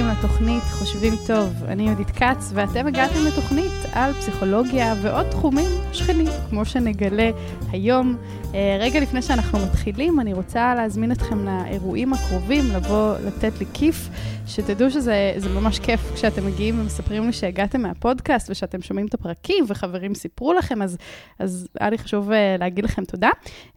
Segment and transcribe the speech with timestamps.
[0.00, 1.64] הבאים לתוכנית חושבים טוב.
[1.68, 7.30] אני יהודית כץ, ואתם הגעתם לתוכנית על פסיכולוגיה ועוד תחומים שכנים, כמו שנגלה
[7.72, 8.16] היום.
[8.54, 14.08] אה, רגע לפני שאנחנו מתחילים, אני רוצה להזמין אתכם לאירועים הקרובים, לבוא לתת לי כיף,
[14.50, 20.14] שתדעו שזה ממש כיף כשאתם מגיעים ומספרים לי שהגעתם מהפודקאסט ושאתם שומעים את הפרקים וחברים
[20.14, 20.96] סיפרו לכם, אז,
[21.38, 23.30] אז היה לי חשוב אה, להגיד לכם תודה.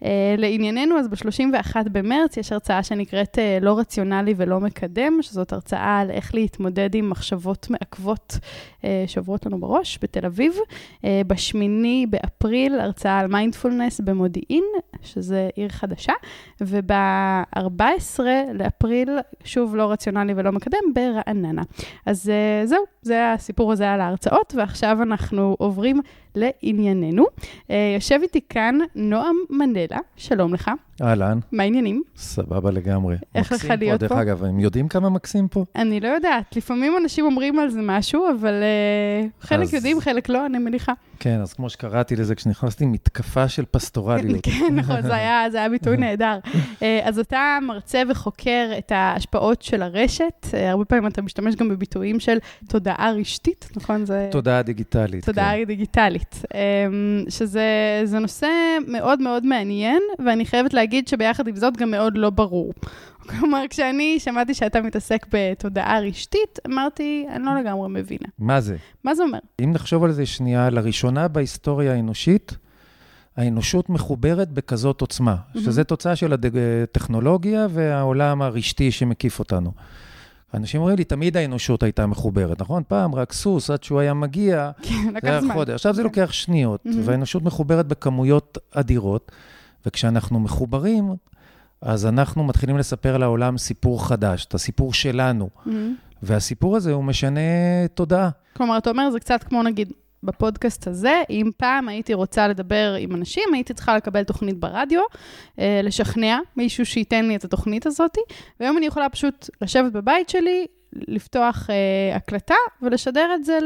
[0.03, 6.12] אה, לענייננו, אז ב-31 במרץ יש הרצאה שנקראת לא רציונלי ולא מקדם, שזאת הרצאה על
[6.12, 8.37] איך להתמודד עם מחשבות מעכבות
[9.07, 10.53] שעוברות לנו בראש בתל אביב.
[11.27, 14.23] בשמיני באפריל, הרצאה על מיינדפולנס במודיעין.
[14.23, 14.63] מודיעין,
[15.01, 16.13] שזה עיר חדשה,
[16.62, 18.20] וב-14
[18.53, 19.09] לאפריל,
[19.43, 20.62] שוב לא רציונלי ולא מקדם,
[20.94, 21.62] ברעננה.
[22.05, 26.01] אז uh, זהו, זה הסיפור הזה על ההרצאות, ועכשיו אנחנו עוברים
[26.35, 27.23] לענייננו.
[27.23, 30.71] Uh, יושב איתי כאן נועם מנדלה, שלום לך.
[31.01, 31.40] אהלן.
[31.51, 32.03] מה העניינים?
[32.15, 33.15] סבבה לגמרי.
[33.35, 34.07] איך לך להיות פה?
[34.07, 35.65] דרך אגב, הם יודעים כמה מקסים פה?
[35.75, 38.53] אני לא יודעת, לפעמים אנשים אומרים על זה משהו, אבל
[39.41, 39.73] uh, חלק אז...
[39.73, 40.93] יודעים, חלק לא, אני מניחה.
[41.20, 44.40] כן, אז כמו שקראתי לזה כשנכנסתי, מתקפה של פסטורליות.
[44.43, 46.40] כן, נכון, זה היה, זה היה ביטוי נהדר.
[46.84, 50.47] אה, אז אתה מרצה וחוקר את ההשפעות של הרשת.
[50.53, 52.37] אה, הרבה פעמים אתה משתמש גם בביטויים של
[52.68, 54.05] תודעה רשתית, נכון?
[54.05, 54.27] זה...
[54.31, 55.25] תודעה דיגיטלית.
[55.25, 55.63] תודעה כן.
[55.63, 56.23] דיגיטלית.
[56.54, 58.48] אמ, שזה נושא
[58.88, 62.74] מאוד מאוד מעניין, ואני חייבת להגיד שביחד עם זאת גם מאוד לא ברור.
[63.30, 68.28] כלומר, כשאני שמעתי שאתה מתעסק בתודעה רשתית, אמרתי, אני לא לגמרי מבינה.
[68.40, 68.75] מה זה?
[69.03, 69.40] מה זה אומר?
[69.63, 72.58] אם נחשוב על זה שנייה, לראשונה בהיסטוריה האנושית,
[73.38, 75.59] האנושות מחוברת בכזאת עוצמה, mm-hmm.
[75.59, 79.72] שזה תוצאה של הטכנולוגיה והעולם הרשתי שמקיף אותנו.
[80.53, 82.84] אנשים אומרים לי, תמיד האנושות הייתה מחוברת, נכון?
[82.88, 85.53] פעם רק סוס, עד שהוא היה מגיע, כן, לקח זמן.
[85.53, 85.73] חודש.
[85.73, 86.03] עכשיו זה כן.
[86.03, 86.85] לוקח שניות.
[87.03, 89.31] והאנושות מחוברת בכמויות אדירות,
[89.86, 91.16] וכשאנחנו מחוברים,
[91.81, 95.50] אז אנחנו מתחילים לספר לעולם סיפור חדש, את הסיפור שלנו.
[96.24, 97.40] והסיפור הזה הוא משנה
[97.94, 98.30] תודעה.
[98.58, 99.91] כלומר, אתה אומר, זה קצת כמו נגיד
[100.23, 105.01] בפודקאסט הזה, אם פעם הייתי רוצה לדבר עם אנשים, הייתי צריכה לקבל תוכנית ברדיו,
[105.59, 108.17] אה, לשכנע מישהו שייתן לי את התוכנית הזאת,
[108.59, 113.59] והיום אני יכולה פשוט לשבת בבית שלי, לפתוח אה, הקלטה ולשדר את זה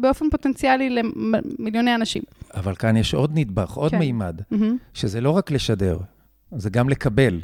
[0.00, 2.22] באופן פוטנציאלי למיליוני אנשים.
[2.54, 3.98] אבל כאן יש עוד נדבך, עוד כן.
[3.98, 4.56] מימד, mm-hmm.
[4.94, 5.98] שזה לא רק לשדר,
[6.56, 7.40] זה גם לקבל.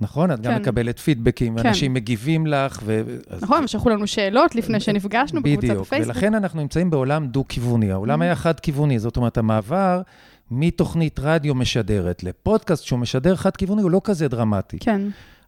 [0.00, 0.30] נכון?
[0.30, 0.42] את כן.
[0.42, 1.66] גם מקבלת פידבקים, כן.
[1.66, 2.80] אנשים מגיבים לך.
[2.84, 3.02] ו...
[3.40, 5.88] נכון, שלחו לנו שאלות לפני שנפגשנו בקבוצת בפייסבוק.
[5.92, 7.92] בדיוק, ולכן אנחנו נמצאים בעולם דו-כיווני.
[7.92, 8.24] העולם mm-hmm.
[8.24, 10.02] היה חד-כיווני, זאת אומרת, המעבר
[10.50, 14.78] מתוכנית רדיו משדרת לפודקאסט שהוא משדר חד-כיווני הוא לא כזה דרמטי.
[14.78, 15.00] כן.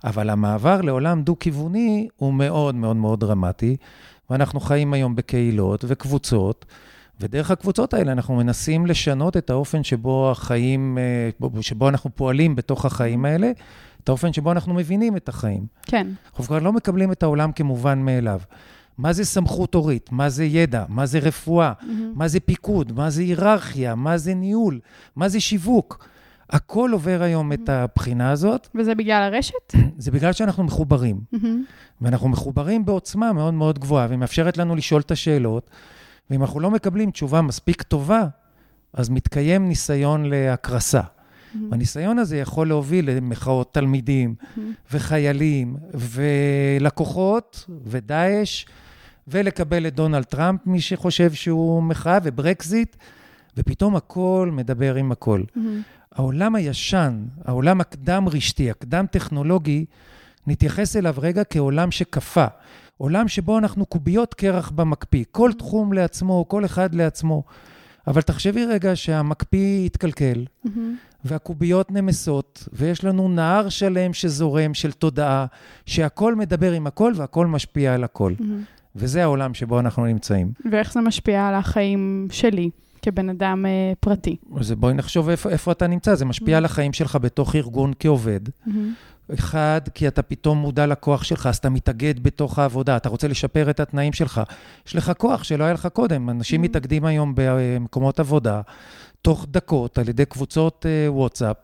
[0.05, 3.77] אבל המעבר לעולם דו-כיווני הוא מאוד מאוד מאוד דרמטי,
[4.31, 6.67] ואנחנו חיים היום בקהילות וקבוצות.
[7.21, 12.85] ודרך הקבוצות האלה אנחנו מנסים לשנות את האופן שבו החיים, אה, שבו אנחנו פועלים בתוך
[12.85, 13.51] החיים האלה,
[14.05, 15.67] את האופן שבו אנחנו מבינים את החיים.
[15.83, 16.07] כן.
[16.31, 18.41] אנחנו כבר לא מקבלים את העולם כמובן מאליו.
[18.99, 20.13] מה זה סמכות הורית?
[20.13, 20.85] מה זה ידע?
[20.89, 21.73] מה זה רפואה?
[21.81, 21.85] Mm-hmm.
[22.15, 22.93] מה זה פיקוד?
[22.93, 23.95] מה זה היררכיה?
[23.95, 24.81] מה זה ניהול?
[25.17, 26.07] מה זה שיווק?
[26.51, 28.69] הכל עובר היום את הבחינה הזאת.
[28.75, 29.75] וזה בגלל הרשת?
[29.99, 31.21] זה בגלל שאנחנו מחוברים.
[31.35, 31.47] Mm-hmm.
[32.01, 35.71] ואנחנו מחוברים בעוצמה מאוד מאוד גבוהה, והיא מאפשרת לנו לשאול את השאלות,
[36.31, 38.27] ואם אנחנו לא מקבלים תשובה מספיק טובה,
[38.93, 41.01] אז מתקיים ניסיון להקרסה.
[41.55, 41.59] Mm-hmm.
[41.73, 44.61] הניסיון הזה יכול להוביל למחאות תלמידים mm-hmm.
[44.93, 48.67] וחיילים ולקוחות ודאעש,
[49.29, 52.97] ולקבל את דונלד טראמפ, מי שחושב שהוא מחאה, וברקזיט,
[53.57, 55.43] ופתאום הכל מדבר עם הכל.
[55.43, 55.61] Mm-hmm.
[56.13, 59.85] העולם הישן, העולם הקדם-רשתי, הקדם-טכנולוגי,
[60.47, 62.47] נתייחס אליו רגע כעולם שקפא.
[62.97, 67.43] עולם שבו אנחנו קוביות קרח במקפיא, כל תחום לעצמו, כל אחד לעצמו.
[68.07, 70.71] אבל תחשבי רגע שהמקפיא יתקלקל, mm-hmm.
[71.25, 75.47] והקוביות נמסות, ויש לנו נהר שלם שזורם של תודעה,
[75.87, 78.33] שהכל מדבר עם הכל והכל משפיע על הכל.
[78.39, 78.81] Mm-hmm.
[78.97, 80.53] וזה העולם שבו אנחנו נמצאים.
[80.71, 82.71] ואיך זה משפיע על החיים שלי?
[83.03, 84.37] כבן אדם אה, פרטי.
[84.57, 86.59] אז בואי נחשוב איפה, איפה אתה נמצא, זה משפיע mm-hmm.
[86.59, 88.41] על החיים שלך בתוך ארגון כעובד.
[88.49, 88.71] Mm-hmm.
[89.35, 93.71] אחד, כי אתה פתאום מודע לכוח שלך, אז אתה מתאגד בתוך העבודה, אתה רוצה לשפר
[93.71, 94.41] את התנאים שלך.
[94.87, 96.31] יש לך כוח שלא היה לך קודם.
[96.31, 96.65] אנשים mm-hmm.
[96.65, 98.61] מתאגדים היום במקומות עבודה,
[99.23, 101.57] תוך דקות, על ידי קבוצות uh, וואטסאפ.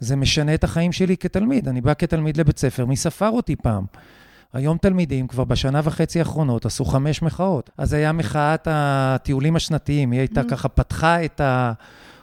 [0.00, 1.68] זה משנה את החיים שלי כתלמיד.
[1.68, 3.84] אני בא כתלמיד לבית ספר, מי ספר אותי פעם?
[4.52, 7.70] היום תלמידים כבר בשנה וחצי האחרונות עשו חמש מחאות.
[7.78, 10.50] אז היה מחאת הטיולים השנתיים, היא הייתה mm-hmm.
[10.50, 11.40] ככה, פתחה את.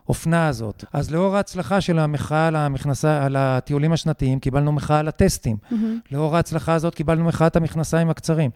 [0.06, 0.86] האופנה הזאת.
[0.94, 5.58] אז לאור ההצלחה של המחאה על, המכנסה, על הטיולים השנתיים, קיבלנו מחאה על הטסטים.
[5.72, 5.76] Mm-hmm.
[6.12, 8.52] לאור ההצלחה הזאת קיבלנו מחאת המכנסיים הקצרים.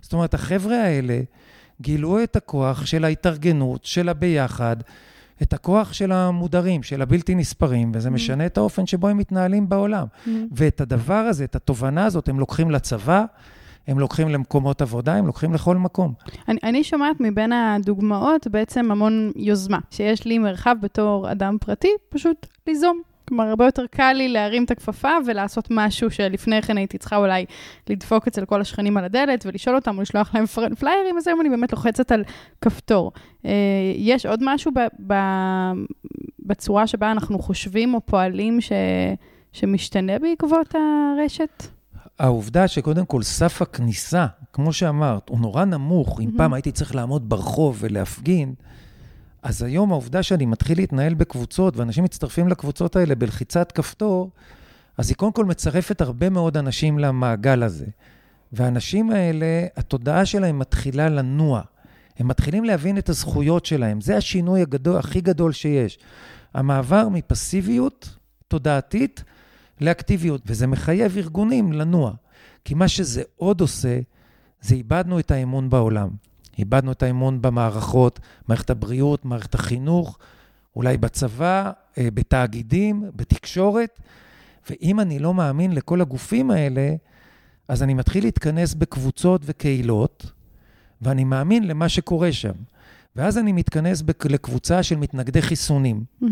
[0.00, 1.20] זאת אומרת, החבר'ה האלה
[1.80, 4.76] גילו את הכוח של ההתארגנות, של הביחד,
[5.42, 8.12] את הכוח של המודרים, של הבלתי נספרים, וזה mm-hmm.
[8.12, 10.06] משנה את האופן שבו הם מתנהלים בעולם.
[10.06, 10.30] Mm-hmm.
[10.52, 13.24] ואת הדבר הזה, את התובנה הזאת, הם לוקחים לצבא,
[13.86, 16.12] הם לוקחים למקומות עבודה, הם לוקחים לכל מקום.
[16.48, 22.46] אני, אני שומעת מבין הדוגמאות בעצם המון יוזמה, שיש לי מרחב בתור אדם פרטי, פשוט
[22.66, 23.02] ליזום.
[23.28, 27.44] כלומר, הרבה יותר קל לי להרים את הכפפה ולעשות משהו שלפני כן הייתי צריכה אולי
[27.88, 30.46] לדפוק אצל כל השכנים על הדלת ולשאול אותם או לשלוח להם
[30.78, 32.24] פליירים, אז היום אני באמת לוחצת על
[32.60, 33.12] כפתור.
[33.46, 33.52] אה,
[33.96, 35.14] יש עוד משהו ב, ב,
[36.46, 38.72] בצורה שבה אנחנו חושבים או פועלים ש,
[39.52, 41.66] שמשתנה בעקבות הרשת?
[42.18, 46.20] העובדה שקודם כל סף הכניסה, כמו שאמרת, הוא נורא נמוך.
[46.20, 48.54] אם פעם הייתי צריך לעמוד ברחוב ולהפגין,
[49.42, 54.30] אז היום העובדה שאני מתחיל להתנהל בקבוצות, ואנשים מצטרפים לקבוצות האלה בלחיצת כפתור,
[54.98, 57.86] אז היא קודם כל מצרפת הרבה מאוד אנשים למעגל הזה.
[58.52, 61.62] והאנשים האלה, התודעה שלהם מתחילה לנוע.
[62.18, 64.00] הם מתחילים להבין את הזכויות שלהם.
[64.00, 65.98] זה השינוי הגדול, הכי גדול שיש.
[66.54, 68.16] המעבר מפסיביות
[68.48, 69.24] תודעתית
[69.80, 72.12] לאקטיביות, וזה מחייב ארגונים לנוע.
[72.64, 74.00] כי מה שזה עוד עושה,
[74.60, 76.08] זה איבדנו את האמון בעולם.
[76.58, 80.18] איבדנו את האמון במערכות, מערכת הבריאות, מערכת החינוך,
[80.76, 84.00] אולי בצבא, אה, בתאגידים, בתקשורת.
[84.70, 86.94] ואם אני לא מאמין לכל הגופים האלה,
[87.68, 90.32] אז אני מתחיל להתכנס בקבוצות וקהילות,
[91.02, 92.52] ואני מאמין למה שקורה שם.
[93.16, 96.04] ואז אני מתכנס לקבוצה של מתנגדי חיסונים.
[96.22, 96.26] Mm-hmm.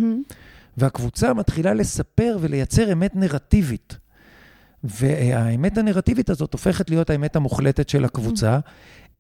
[0.77, 3.97] והקבוצה מתחילה לספר ולייצר אמת נרטיבית.
[4.85, 8.59] והאמת הנרטיבית הזאת הופכת להיות האמת המוחלטת של הקבוצה.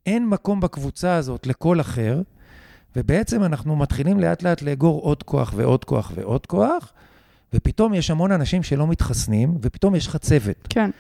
[0.06, 2.22] אין מקום בקבוצה הזאת לכל אחר,
[2.96, 6.92] ובעצם אנחנו מתחילים לאט לאט לאגור עוד כוח ועוד כוח ועוד כוח,
[7.54, 10.66] ופתאום יש המון אנשים שלא מתחסנים, ופתאום יש חצבת.
[10.68, 10.90] כן.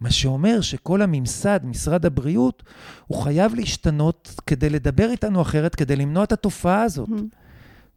[0.00, 2.62] מה שאומר שכל הממסד, משרד הבריאות,
[3.06, 7.08] הוא חייב להשתנות כדי לדבר איתנו אחרת, כדי למנוע את התופעה הזאת.
[7.08, 7.36] Mm-hmm.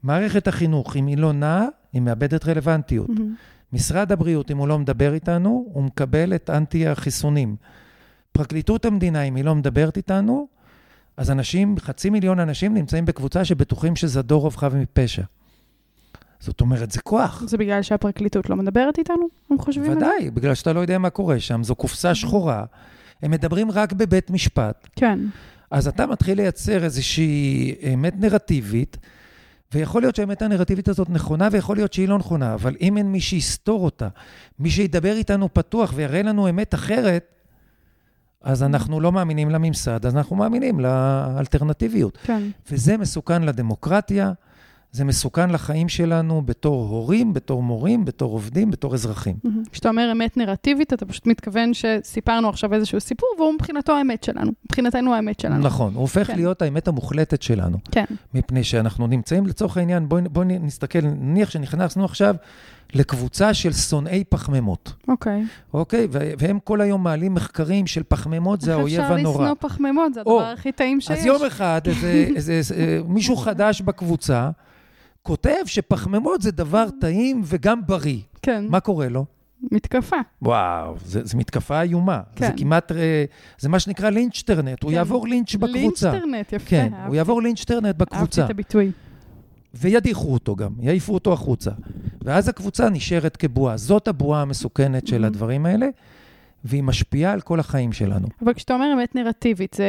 [0.04, 3.10] מערכת החינוך, אם היא לא נעה, היא מאבדת רלוונטיות.
[3.10, 3.74] Mm-hmm.
[3.74, 7.56] משרד הבריאות, אם הוא לא מדבר איתנו, הוא מקבל את אנטי החיסונים.
[8.34, 10.48] פרקליטות המדינה, אם היא לא מדברת איתנו,
[11.18, 15.24] אז אנשים, חצי מיליון אנשים נמצאים בקבוצה שבטוחים שזדורוב חף מפשע.
[16.40, 17.44] זאת אומרת, זה כוח.
[17.48, 19.28] זה בגלל שהפרקליטות לא מדברת איתנו?
[19.50, 20.06] הם חושבים על זה?
[20.06, 21.64] ודאי, בגלל שאתה לא יודע מה קורה שם.
[21.64, 22.66] זו קופסה שחורה.
[23.24, 24.88] הם מדברים רק בבית משפט.
[24.96, 25.20] כן.
[25.72, 28.98] אז אתה מתחיל לייצר איזושהי אמת נרטיבית,
[29.74, 33.22] ויכול להיות שהאמת הנרטיבית הזאת נכונה, ויכול להיות שהיא לא נכונה, אבל אם אין מי
[33.22, 34.08] שיסתור אותה,
[34.60, 37.33] מי שידבר איתנו פתוח ויראה לנו אמת אחרת,
[38.44, 42.18] אז אנחנו לא מאמינים לממסד, אז אנחנו מאמינים לאלטרנטיביות.
[42.24, 42.44] כן.
[42.72, 44.32] וזה מסוכן לדמוקרטיה,
[44.94, 49.36] זה מסוכן לחיים שלנו בתור הורים, בתור מורים, בתור עובדים, בתור אזרחים.
[49.72, 54.52] כשאתה אומר אמת נרטיבית, אתה פשוט מתכוון שסיפרנו עכשיו איזשהו סיפור, והוא מבחינתו האמת שלנו,
[54.66, 55.64] מבחינתנו האמת שלנו.
[55.64, 56.36] נכון, הוא הופך כן.
[56.36, 57.78] להיות האמת המוחלטת שלנו.
[57.92, 58.06] כן.
[58.34, 62.36] מפני שאנחנו נמצאים, לצורך העניין, בואי בוא נסתכל, נניח שנכנסנו עכשיו
[62.94, 64.94] לקבוצה של שונאי פחמימות.
[65.08, 65.44] אוקיי.
[65.74, 66.08] אוקיי?
[66.12, 69.18] והם כל היום מעלים מחקרים של פחמימות, זה האויב הנורא.
[69.18, 70.14] איך אפשר לשנוא פחמימות?
[70.14, 71.12] זה הדבר הכי טעים שיש.
[71.12, 74.50] אז יום אחד, איזה, איזה, איזה, מישהו חדש בקבוצה,
[75.22, 78.20] כותב שפחמימות זה דבר טעים וגם בריא.
[78.42, 78.66] כן.
[78.70, 79.26] מה קורה לו?
[79.72, 80.16] מתקפה.
[80.42, 82.22] וואו, זו מתקפה איומה.
[82.36, 82.48] כן.
[82.48, 83.26] זה כמעט, אה,
[83.60, 84.88] זה מה שנקרא לינצ'טרנט, כן.
[84.88, 86.12] הוא יעבור לינץ' בקבוצה.
[86.12, 86.66] לינצ'טרנט, יפה.
[86.66, 87.08] כן, אהבתי.
[87.08, 88.20] הוא יעבור לינצ'טרנט בקבוצה.
[88.20, 88.92] אהבתי את הביטוי.
[89.74, 91.72] וידיחו אותו גם, יעיפו אותו החוצה.
[92.22, 93.78] ואז הקבוצה נשארת כבועה.
[93.78, 95.88] זאת הבועה המסוכנת של הדברים האלה.
[96.66, 98.28] והיא משפיעה על כל החיים שלנו.
[98.42, 99.86] אבל כשאתה אומר אמת נרטיבית, זה,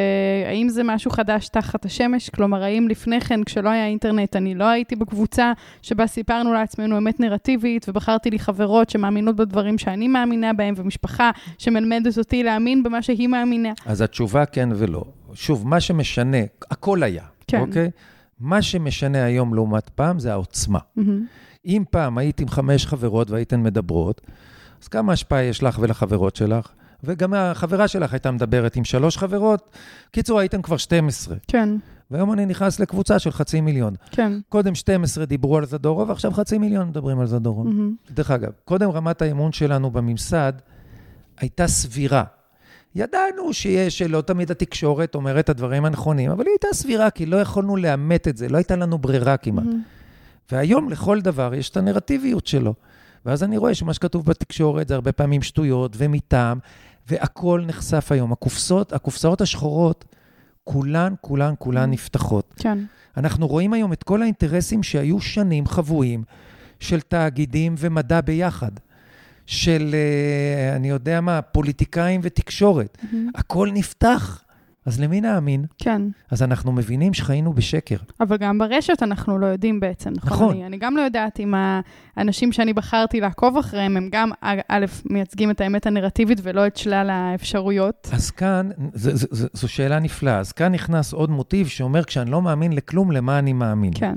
[0.46, 2.30] האם זה משהו חדש תחת השמש?
[2.30, 7.20] כלומר, האם לפני כן, כשלא היה אינטרנט, אני לא הייתי בקבוצה שבה סיפרנו לעצמנו אמת
[7.20, 13.28] נרטיבית, ובחרתי לי חברות שמאמינות בדברים שאני מאמינה בהם, ומשפחה שמלמדת אותי להאמין במה שהיא
[13.28, 13.72] מאמינה?
[13.86, 15.04] אז התשובה כן ולא.
[15.34, 16.38] שוב, מה שמשנה,
[16.70, 17.60] הכל היה, כן.
[17.60, 17.90] אוקיי?
[18.40, 20.78] מה שמשנה היום לעומת פעם זה העוצמה.
[20.78, 21.02] Mm-hmm.
[21.66, 24.20] אם פעם היית עם חמש חברות והייתן מדברות,
[24.82, 26.68] אז כמה השפעה יש לך ולחברות שלך?
[27.04, 29.70] וגם החברה שלך הייתה מדברת עם שלוש חברות.
[30.10, 31.36] קיצור, הייתם כבר 12.
[31.48, 31.68] כן.
[32.10, 33.94] והיום אני נכנס לקבוצה של חצי מיליון.
[34.10, 34.32] כן.
[34.48, 37.66] קודם 12 דיברו על זדורוב, ועכשיו חצי מיליון מדברים על זדורוב.
[37.66, 38.12] Mm-hmm.
[38.12, 40.52] דרך אגב, קודם רמת האמון שלנו בממסד
[41.38, 42.24] הייתה סבירה.
[42.94, 47.36] ידענו שיש, שלא תמיד התקשורת אומרת את הדברים הנכונים, אבל היא הייתה סבירה, כי לא
[47.36, 49.64] יכולנו לאמת את זה, לא הייתה לנו ברירה כמעט.
[49.64, 50.52] Mm-hmm.
[50.52, 52.74] והיום לכל דבר יש את הנרטיביות שלו.
[53.26, 56.58] ואז אני רואה שמה שכתוב בתקשורת זה הרבה פעמים שטויות ומטעם,
[57.08, 58.32] והכול נחשף היום.
[58.32, 60.04] הקופסאות, הקופסאות השחורות,
[60.64, 62.54] כולן, כולן, כולן נפתחות.
[62.58, 62.78] כן.
[63.16, 66.24] אנחנו רואים היום את כל האינטרסים שהיו שנים חבויים
[66.80, 68.70] של תאגידים ומדע ביחד.
[69.46, 72.98] של, אה, אני יודע מה, פוליטיקאים ותקשורת.
[73.00, 73.16] Mm-hmm.
[73.34, 74.44] הכל נפתח.
[74.86, 75.64] אז למי נאמין?
[75.78, 76.02] כן.
[76.30, 77.96] אז אנחנו מבינים שחיינו בשקר.
[78.20, 80.32] אבל גם ברשת אנחנו לא יודעים בעצם, נכון?
[80.32, 80.50] נכון.
[80.50, 81.54] אני, אני גם לא יודעת אם
[82.16, 87.10] האנשים שאני בחרתי לעקוב אחריהם, הם גם, א', מייצגים את האמת הנרטיבית ולא את שלל
[87.10, 88.08] האפשרויות.
[88.12, 90.38] אז כאן, ז, ז, ז, זו שאלה נפלאה.
[90.38, 93.92] אז כאן נכנס עוד מוטיב שאומר, כשאני לא מאמין לכלום, למה אני מאמין?
[93.94, 94.14] כן.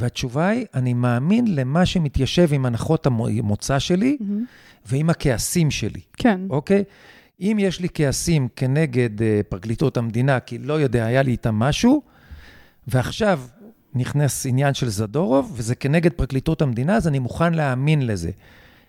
[0.00, 4.86] והתשובה היא, אני מאמין למה שמתיישב עם הנחות המוצא שלי Mm-hmm.
[4.86, 6.40] ועם הכעסים שלי, כן.
[6.50, 6.84] אוקיי?
[7.40, 12.02] אם יש לי כעסים כנגד uh, פרקליטות המדינה, כי לא יודע, היה לי איתם משהו,
[12.88, 13.40] ועכשיו
[13.94, 18.30] נכנס עניין של זדורוב, וזה כנגד פרקליטות המדינה, אז אני מוכן להאמין לזה.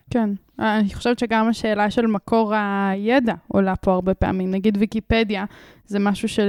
[0.10, 0.30] כן.
[0.60, 4.52] אני חושבת שגם השאלה של מקור הידע עולה פה הרבה פעמים.
[4.52, 5.46] נגיד ויקיפדיה,
[5.86, 6.48] זה משהו של...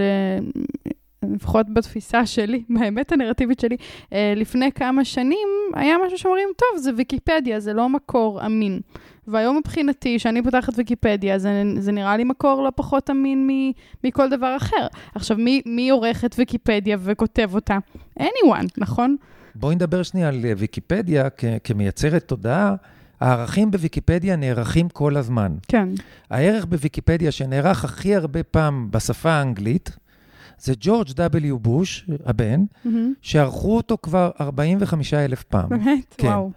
[1.35, 3.77] לפחות בתפיסה שלי, באמת הנרטיבית שלי,
[4.13, 8.81] אה, לפני כמה שנים היה משהו שאומרים, טוב, זה ויקיפדיה, זה לא מקור אמין.
[9.27, 13.71] והיום מבחינתי, כשאני פותחת ויקיפדיה, זה, זה נראה לי מקור לא פחות אמין מ,
[14.05, 14.87] מכל דבר אחר.
[15.15, 17.79] עכשיו, מי, מי עורך את ויקיפדיה וכותב אותה?
[18.21, 19.17] anyone, נכון?
[19.55, 22.75] בואי נדבר שנייה על ויקיפדיה כ- כמייצרת תודעה.
[23.21, 25.53] הערכים בוויקיפדיה נערכים כל הזמן.
[25.69, 25.89] כן.
[26.31, 29.91] הערך בוויקיפדיה שנערך הכי הרבה פעם בשפה האנגלית,
[30.63, 31.55] זה ג'ורג' W.
[31.61, 32.89] בוש, הבן, Mm-hmm.
[33.23, 35.69] שערכו אותו כבר 45 אלף פעם.
[35.69, 36.15] באמת?
[36.19, 36.27] כן.
[36.29, 36.51] וואו.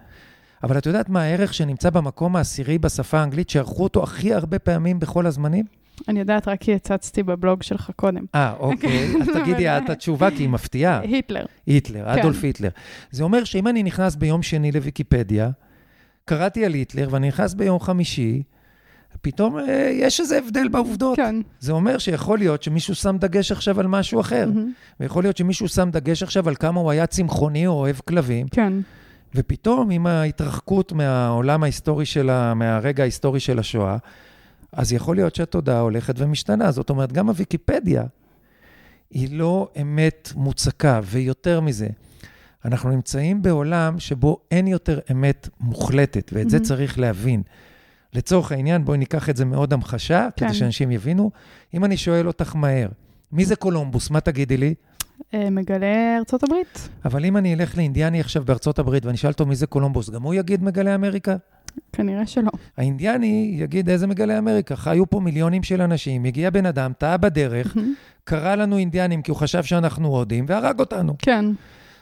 [0.64, 5.00] אבל את יודעת מה הערך שנמצא במקום העשירי בשפה האנגלית, שערכו אותו הכי הרבה פעמים
[5.00, 5.66] בכל הזמנים?
[6.08, 8.26] אני יודעת, רק כי הצצתי בבלוג שלך קודם.
[8.36, 9.14] אה, אוקיי.
[9.22, 11.00] אז תגידי את התשובה, כי היא מפתיעה.
[11.00, 11.46] היטלר.
[11.66, 12.20] היטלר, כן.
[12.20, 12.70] אדולף היטלר.
[13.12, 15.50] זה אומר שאם אני נכנס ביום שני לוויקיפדיה,
[16.26, 18.44] קראתי על היטלר ואני נכנס ביום חמישי,
[19.22, 21.16] פתאום אה, יש איזה הבדל בעובדות.
[21.16, 21.36] כן.
[21.60, 24.72] זה אומר שיכול להיות שמישהו שם דגש עכשיו על משהו אחר, מהמם.
[25.00, 28.74] ויכול להיות שמישהו שם דגש עכשיו על כמה הוא היה צמחוני או אוהב כלבים, כן.
[29.36, 32.54] ופתאום עם ההתרחקות מהעולם ההיסטורי של ה...
[32.54, 33.98] מהרגע ההיסטורי של השואה,
[34.72, 36.72] אז יכול להיות שהתודעה הולכת ומשתנה.
[36.72, 38.04] זאת אומרת, גם הוויקיפדיה
[39.12, 41.88] היא לא אמת מוצקה, ויותר מזה,
[42.66, 46.68] אנחנו נמצאים בעולם שבו אין יותר אמת מוחלטת, ואת זה מהמם.
[46.68, 47.42] צריך להבין.
[48.16, 50.46] לצורך העניין, בואי ניקח את זה מאוד המחשה, כן.
[50.46, 51.32] כדי שאנשים יבינו.
[51.74, 52.88] אם אני שואל אותך מהר,
[53.32, 54.10] מי זה קולומבוס?
[54.10, 54.74] מה תגידי לי?
[55.34, 56.90] אה, מגלה ארצות הברית.
[57.06, 60.22] אבל אם אני אלך לאינדיאני עכשיו בארצות הברית ואני אשאל אותו מי זה קולומבוס, גם
[60.22, 61.36] הוא יגיד מגלה אמריקה?
[61.94, 62.52] כנראה שלא.
[62.78, 64.76] האינדיאני יגיד איזה מגלה אמריקה.
[64.76, 67.78] חיו פה מיליונים של אנשים, הגיע בן אדם, טעה בדרך,
[68.24, 71.16] קרא לנו אינדיאנים כי הוא חשב שאנחנו הודים, והרג אותנו.
[71.20, 71.46] כן.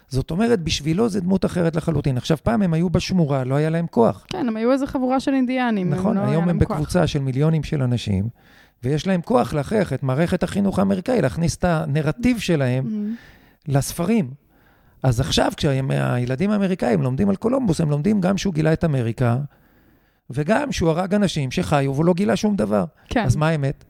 [0.08, 2.18] זאת אומרת, בשבילו זו דמות אחרת לחלוטין.
[2.18, 4.26] עכשיו, פעם הם היו בשמורה, לא היה להם כוח.
[4.30, 5.90] כן, הם היו איזה חבורה של אינדיאנים.
[5.90, 6.72] נכון, לא היה היום הם כוח.
[6.72, 8.28] בקבוצה של מיליונים של אנשים,
[8.84, 13.16] ויש להם כוח להכריח את מערכת החינוך האמריקאי, להכניס את הנרטיב שלהם.
[13.68, 14.32] לספרים.
[15.04, 19.38] אז עכשיו, כשהילדים האמריקאים לומדים על קולומבוס, הם לומדים גם שהוא גילה את אמריקה,
[20.30, 22.86] וגם שהוא הרג אנשים שחיו והוא לא גילה שום דבר.
[23.10, 23.24] כן.
[23.24, 23.84] אז מה האמת?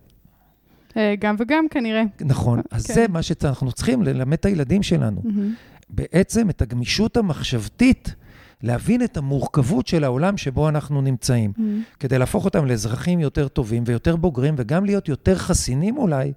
[0.98, 2.04] אה, גם וגם כנראה.
[2.22, 2.62] נכון.
[2.72, 2.94] אז כן.
[2.94, 5.22] זה מה שאנחנו צריכים ללמד את הילדים שלנו.
[5.24, 5.54] מהמם.
[5.90, 8.16] בעצם את הגמישות המחשבתית,
[8.62, 11.82] להבין את המורכבות של העולם שבו אנחנו נמצאים, מהמם.
[12.00, 16.34] כדי להפוך אותם לאזרחים יותר טובים ויותר בוגרים, וגם להיות יותר חסינים אולי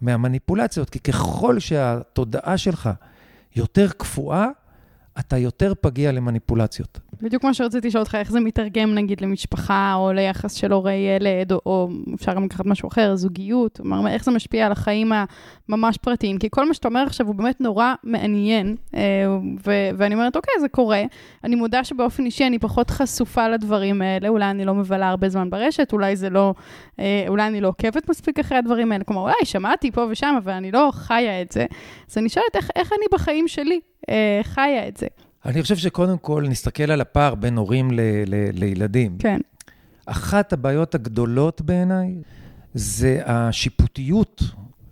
[0.00, 2.90] מהמניפולציות, כי ככל שהתודעה שלך
[3.56, 4.46] יותר קפואה,
[5.18, 7.00] אתה יותר פגיע למניפולציות.
[7.22, 11.52] בדיוק כמו שרציתי לשאול אותך, איך זה מתרגם נגיד למשפחה, או ליחס של הורי ילד,
[11.52, 15.12] או, או אפשר גם לקחת משהו אחר, זוגיות, כלומר, איך זה משפיע על החיים
[15.68, 16.38] הממש פרטיים.
[16.38, 19.00] כי כל מה שאתה אומר עכשיו הוא באמת נורא מעניין, אה,
[19.66, 21.02] ו- ואני אומרת, אוקיי, זה קורה.
[21.44, 25.50] אני מודה שבאופן אישי אני פחות חשופה לדברים האלה, אולי אני לא מבלה הרבה זמן
[25.50, 26.54] ברשת, אולי זה לא,
[26.98, 29.04] אה, אולי אני לא עוקבת מספיק אחרי הדברים האלה.
[29.04, 31.66] כלומר, אולי שמעתי פה ושם, אבל אני לא חיה את זה.
[32.10, 35.06] אז אני שואלת, איך, איך אני בחיים שלי אה, חיה את זה?
[35.48, 39.16] אני חושב שקודם כל נסתכל על הפער בין הורים ל- ל- לילדים.
[39.18, 39.40] כן.
[40.06, 42.14] אחת הבעיות הגדולות בעיניי
[42.74, 44.42] זה השיפוטיות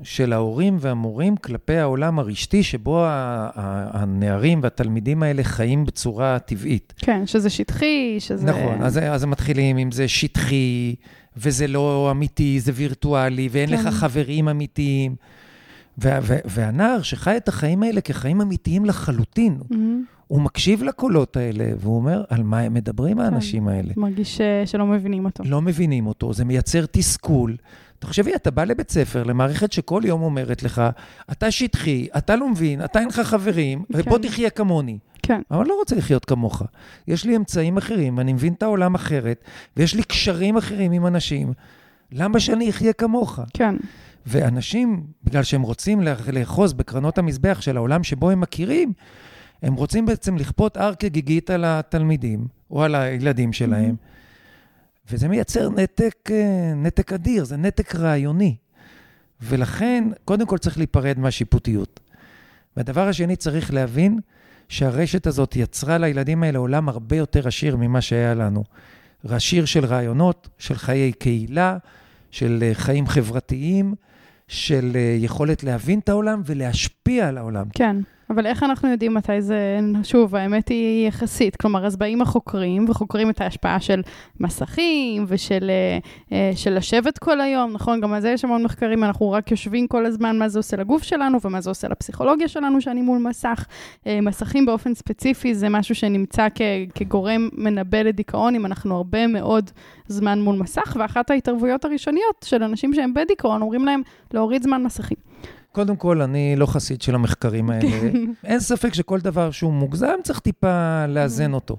[0.03, 6.93] של ההורים והמורים כלפי העולם הרשתי, שבו הנערים והתלמידים האלה חיים בצורה טבעית.
[6.97, 8.47] כן, שזה שטחי, שזה...
[8.47, 10.95] נכון, אז, אז מתחילים עם זה שטחי,
[11.37, 13.75] וזה לא אמיתי, זה וירטואלי, ואין כן.
[13.75, 15.17] לך חברים אמיתיים.
[15.99, 20.05] וה, וה, והנער שחי את החיים האלה כחיים אמיתיים לחלוטין, מהמם.
[20.29, 23.93] הוא מקשיב לקולות האלה, והוא אומר, על מה הם מדברים האנשים האלה?
[23.97, 25.45] מרגיש אה, שלא מבינים אותו.
[25.47, 27.57] לא מבינים אותו, זה מייצר תסכול.
[27.99, 30.83] תחשבי, אתה בא לבית ספר, למערכת שכל יום אומרת לך,
[31.33, 34.29] אתה שטחי, אתה לא מבין, אתה אין לך חברים, ובוא כן.
[34.29, 34.99] תחיה כמוני.
[35.23, 36.63] כן, אבל אני לא רוצה לחיות כמוך.
[37.09, 39.45] יש לי אמצעים אחרים, אני מבין את העולם אחרת,
[39.77, 41.53] ויש לי קשרים אחרים עם אנשים.
[42.13, 43.41] למה שאני אחיה כמוך?
[43.55, 43.75] כן,
[44.27, 46.03] ואנשים, בגלל שהם רוצים
[46.33, 48.93] לאחוז בקרנות המזבח של העולם שבו הם מכירים,
[49.63, 53.97] הם רוצים בעצם לכפות הר כגיגית על התלמידים, או על הילדים שלהם,
[55.11, 58.57] וזה מייצר נתק, אה, נתק אדיר, זה נתק רעיוני.
[59.43, 62.01] ולכן, קודם כל צריך להיפרד מהשיפוטיות.
[62.77, 64.19] והדבר השני, צריך להבין
[64.69, 68.65] שהרשת הזאת יצרה לילדים האלה עולם הרבה יותר עשיר ממה שהיה לנו.
[69.29, 71.79] עשיר של רעיונות, של חיי קהילה,
[72.31, 73.95] של אה, חיים חברתיים,
[74.49, 77.67] של אה, יכולת להבין את העולם ולהשפיע על העולם.
[77.75, 77.97] כן.
[78.31, 81.57] אבל איך אנחנו יודעים מתי זה, שוב, האמת היא יחסית.
[81.57, 84.03] כלומר, אז באים החוקרים וחוקרים את ההשפעה של
[84.41, 85.99] מסכים ושל אה,
[86.33, 88.01] אה, של לשבת כל היום, נכון?
[88.01, 91.03] גם על זה יש המון מחקרים, אנחנו רק יושבים כל הזמן מה זה עושה לגוף
[91.03, 93.67] שלנו ומה זה עושה לפסיכולוגיה שלנו שאני מול מסך.
[94.07, 96.61] אה, מסכים באופן ספציפי זה משהו שנמצא כ,
[96.95, 99.71] כגורם מנבא לדיכאון, אם אנחנו הרבה מאוד
[100.09, 104.03] זמן מול מסך, ואחת ההתערבויות הראשוניות של אנשים שהם בדיכאון, אומרים להם
[104.33, 105.17] להוריד זמן מסכים.
[105.77, 108.11] קודם כל, אני לא חסיד של המחקרים האלה.
[108.45, 111.77] אין ספק שכל דבר שהוא מוגזם, צריך טיפה לאזן אותו.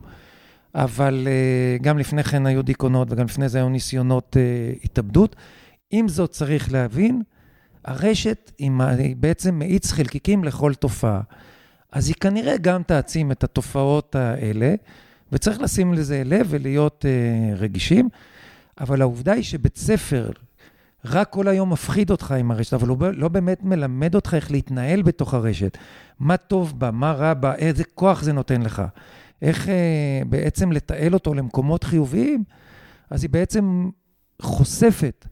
[0.75, 5.35] אבל uh, גם לפני כן היו דיכאונות וגם לפני זה היו ניסיונות uh, התאבדות.
[5.91, 7.21] עם זאת, צריך להבין,
[7.85, 8.71] הרשת היא
[9.17, 11.21] בעצם מאיץ חלקיקים לכל תופעה.
[11.91, 14.75] אז היא כנראה גם תעצים את התופעות האלה,
[15.31, 18.09] וצריך לשים לזה לב ולהיות uh, רגישים.
[18.79, 20.29] אבל העובדה היא שבית ספר
[21.09, 25.01] רק כל היום מפחיד אותך עם הרשת, אבל הוא לא באמת מלמד אותך איך להתנהל
[25.01, 25.77] בתוך הרשת.
[26.19, 28.81] מה טוב בה, מה רע בה, איזה כוח זה נותן לך.
[29.41, 32.43] איך אה, בעצם לתעל אותו למקומות חיוביים,
[33.09, 33.89] אז היא בעצם
[34.41, 35.25] חושפת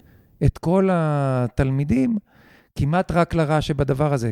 [0.45, 2.17] את כל התלמידים
[2.75, 4.31] כמעט רק לרע שבדבר הזה.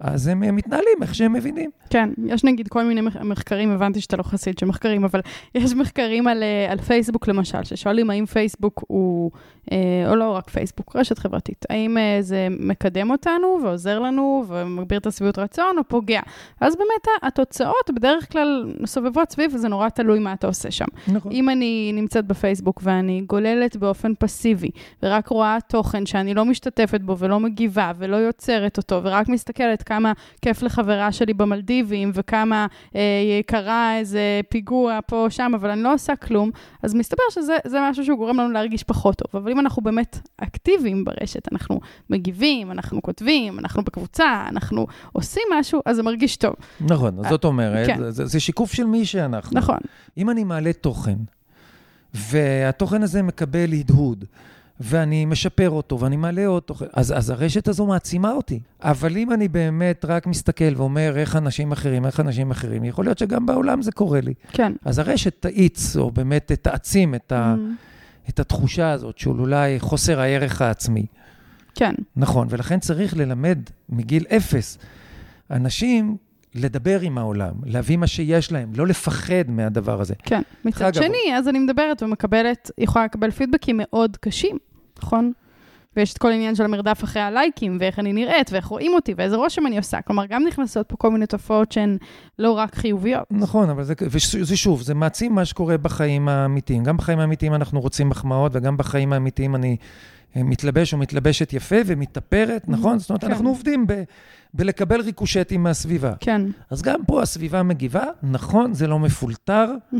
[0.00, 1.70] אז הם מתנהלים איך שהם מבינים.
[1.90, 5.20] כן, יש נגיד כל מיני מחקרים, הבנתי שאתה לא חסיד של מחקרים, אבל
[5.54, 9.30] יש מחקרים על, אה, על פייסבוק למשל, ששואלים האם פייסבוק הוא,
[9.72, 9.76] אה,
[10.10, 15.06] או לא רק פייסבוק, רשת חברתית, האם אה, זה מקדם אותנו ועוזר לנו ומגביר את
[15.06, 16.20] השביעות רצון או פוגע.
[16.60, 20.86] אז באמת התוצאות בדרך כלל מסובבות סביב, וזה נורא תלוי מה אתה עושה שם.
[21.08, 21.32] נכון.
[21.32, 24.70] אם אני נמצאת בפייסבוק ואני גוללת באופן פסיבי,
[25.02, 30.12] ורק רואה תוכן שאני לא משתתפת בו ולא מגיבה ולא יוצרת אותו, ורק מסתכלת כמה
[30.42, 35.94] כיף לחברה שלי במלדיבים, וכמה אה, קרה איזה פיגוע פה או שם, אבל אני לא
[35.94, 36.50] עושה כלום,
[36.82, 39.42] אז מסתבר שזה משהו שהוא גורם לנו להרגיש פחות טוב.
[39.42, 45.80] אבל אם אנחנו באמת אקטיביים ברשת, אנחנו מגיבים, אנחנו כותבים, אנחנו בקבוצה, אנחנו עושים משהו,
[45.86, 46.54] אז זה מרגיש טוב.
[46.80, 48.10] נכון, אז זאת אומרת, כן.
[48.10, 49.58] זה, זה שיקוף של מי שאנחנו.
[49.58, 49.78] נכון.
[50.18, 51.18] אם אני מעלה תוכן,
[52.14, 54.24] והתוכן הזה מקבל הדהוד,
[54.80, 58.60] ואני משפר אותו, ואני מעלה אותו, אז, אז הרשת הזו מעצימה אותי.
[58.82, 63.18] אבל אם אני באמת רק מסתכל ואומר איך אנשים אחרים, איך אנשים אחרים, יכול להיות
[63.18, 64.34] שגם בעולם זה קורה לי.
[64.52, 64.72] כן.
[64.84, 68.28] אז הרשת תאיץ, או באמת תעצים את, ה, mm.
[68.28, 71.06] את התחושה הזאת של אולי חוסר הערך העצמי.
[71.74, 71.94] כן.
[72.16, 74.78] נכון, ולכן צריך ללמד מגיל אפס
[75.50, 76.16] אנשים
[76.54, 80.14] לדבר עם העולם, להביא מה שיש להם, לא לפחד מהדבר הזה.
[80.22, 80.42] כן.
[80.64, 84.58] מצד שני, אז אני מדברת ומקבלת, יכולה לקבל פידבקים מאוד קשים.
[85.02, 85.32] נכון?
[85.96, 89.36] ויש את כל העניין של המרדף אחרי הלייקים, ואיך אני נראית, ואיך רואים אותי, ואיזה
[89.36, 90.02] רושם אני עושה.
[90.02, 91.96] כלומר, גם נכנסות פה כל מיני תופעות שהן
[92.38, 93.24] לא רק חיוביות.
[93.30, 96.84] נכון, אבל זה, וזה שוב, זה מעצים מה שקורה בחיים האמיתיים.
[96.84, 99.76] גם בחיים האמיתיים אנחנו רוצים מחמאות, וגם בחיים האמיתיים אני
[100.36, 102.72] אה, מתלבש או מתלבשת יפה ומתאפרת, mm-hmm.
[102.72, 102.98] נכון?
[102.98, 103.30] זאת אומרת, כן.
[103.30, 104.02] אנחנו עובדים ב,
[104.54, 106.12] בלקבל ריקושטים מהסביבה.
[106.20, 106.42] כן.
[106.70, 109.96] אז גם פה הסביבה מגיבה, נכון, זה לא מפולטר, mm-hmm.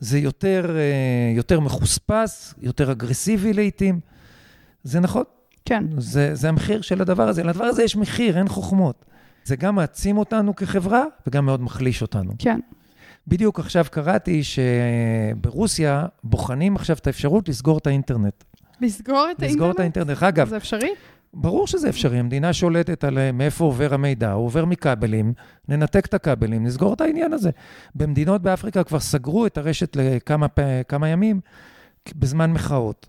[0.00, 4.09] זה יותר, אה, יותר מחוספס, יותר אגרסיבי לעתים.
[4.84, 5.24] זה נכון.
[5.64, 5.84] כן.
[5.98, 7.42] זה, זה המחיר של הדבר הזה.
[7.42, 9.04] לדבר הזה יש מחיר, אין חוכמות.
[9.44, 12.32] זה גם מעצים אותנו כחברה וגם מאוד מחליש אותנו.
[12.38, 12.60] כן.
[13.28, 18.44] בדיוק עכשיו קראתי שברוסיה בוחנים עכשיו את האפשרות לסגור את האינטרנט.
[18.80, 19.50] לסגור את האינטרנט?
[19.50, 20.22] לסגור את האינטרנט.
[20.22, 20.48] אגב...
[20.48, 20.90] זה אפשרי?
[21.34, 25.32] ברור שזה אפשרי, המדינה שולטת על מאיפה עובר המידע, הוא עובר מכבלים,
[25.68, 27.50] ננתק את הכבלים, נסגור את העניין הזה.
[27.94, 31.40] במדינות באפריקה כבר סגרו את הרשת לכמה ימים
[32.14, 33.08] בזמן מחאות.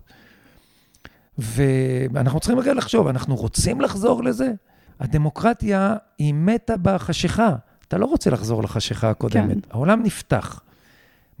[1.38, 4.52] ואנחנו צריכים רגע לחשוב, אנחנו רוצים לחזור לזה?
[5.00, 7.54] הדמוקרטיה היא מתה בחשיכה.
[7.88, 9.66] אתה לא רוצה לחזור לחשיכה הקודמת.
[9.66, 9.70] כן.
[9.70, 10.60] העולם נפתח.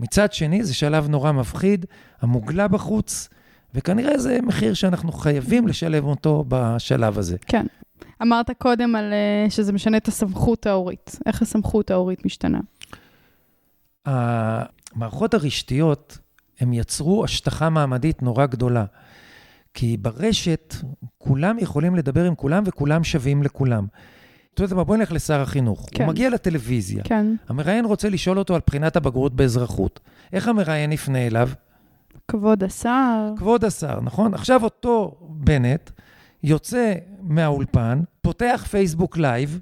[0.00, 1.86] מצד שני, זה שלב נורא מפחיד,
[2.20, 3.28] המוגלה בחוץ,
[3.74, 7.36] וכנראה זה מחיר שאנחנו חייבים לשלב אותו בשלב הזה.
[7.46, 7.66] כן.
[8.22, 11.18] אמרת קודם על אה, שזה משנה את הסמכות ההורית.
[11.26, 12.60] איך הסמכות ההורית משתנה?
[14.06, 16.18] המערכות הרשתיות,
[16.60, 18.84] הם יצרו השטחה מעמדית נורא גדולה.
[19.74, 20.74] כי ברשת
[21.18, 23.86] כולם יכולים לדבר עם כולם וכולם שווים לכולם.
[24.54, 25.88] אתה יודע מה, בואי נלך לשר החינוך.
[25.92, 26.04] כן.
[26.04, 27.02] הוא מגיע לטלוויזיה.
[27.04, 27.26] כן.
[27.48, 30.00] המראיין רוצה לשאול אותו על בחינת הבגרות באזרחות.
[30.32, 31.48] איך המראיין יפנה אליו?
[32.28, 33.32] כבוד השר.
[33.36, 34.34] כבוד השר, נכון?
[34.34, 35.90] עכשיו אותו בנט
[36.42, 39.60] יוצא מהאולפן, פותח פייסבוק live,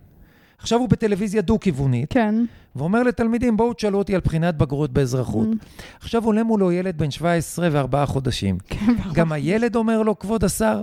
[0.60, 2.12] עכשיו הוא בטלוויזיה דו-כיוונית.
[2.12, 2.34] כן.
[2.76, 5.48] ואומר לתלמידים, בואו תשאלו אותי על בחינת בגרות באזרחות.
[5.48, 5.86] Mm.
[6.00, 8.58] עכשיו עולה מולו ילד בן 17 וארבעה חודשים.
[8.68, 10.82] כן, גם הילד אומר לו, כבוד השר?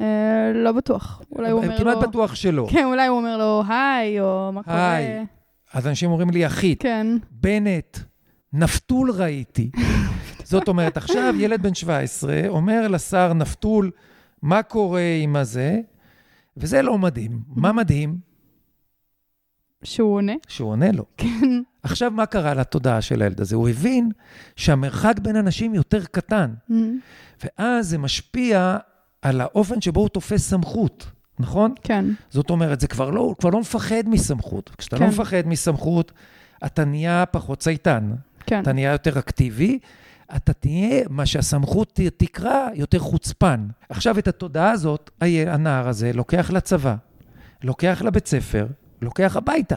[0.00, 1.22] אה, לא בטוח.
[1.32, 1.78] אולי הוא אומר לו...
[1.78, 2.66] כמעט בטוח שלא.
[2.70, 4.92] כן, אולי הוא אומר לו, היי, או מה קורה.
[4.92, 5.24] היי.
[5.72, 7.06] אז אנשים אומרים לי, אחי, כן.
[7.30, 7.98] בנט,
[8.52, 9.70] נפתול ראיתי.
[10.44, 13.90] זאת אומרת, עכשיו ילד בן 17 אומר לשר נפתול,
[14.42, 15.80] מה קורה עם הזה?
[16.56, 17.40] וזה לא מדהים.
[17.48, 18.25] מה מדהים?
[19.82, 20.32] שהוא עונה?
[20.48, 21.04] שהוא עונה לו.
[21.16, 21.62] כן.
[21.82, 23.56] עכשיו, מה קרה לתודעה של הילד הזה?
[23.56, 24.10] הוא הבין
[24.56, 26.74] שהמרחק בין אנשים יותר קטן, Mm-hmm.
[27.44, 28.76] ואז זה משפיע
[29.22, 31.74] על האופן שבו הוא תופס סמכות, נכון?
[31.82, 32.04] כן.
[32.30, 34.70] זאת אומרת, זה כבר לא, הוא כבר לא מפחד מסמכות.
[34.78, 35.02] כשאתה כן.
[35.02, 36.12] לא מפחד מסמכות,
[36.66, 38.10] אתה נהיה פחות צייתן.
[38.46, 38.62] כן.
[38.62, 39.78] אתה נהיה יותר אקטיבי,
[40.36, 43.66] אתה תהיה, מה שהסמכות תקרא, יותר חוצפן.
[43.88, 45.10] עכשיו, את התודעה הזאת,
[45.46, 46.94] הנער הזה לוקח לצבא,
[47.62, 48.66] לוקח לבית ספר,
[49.02, 49.76] לוקח הביתה.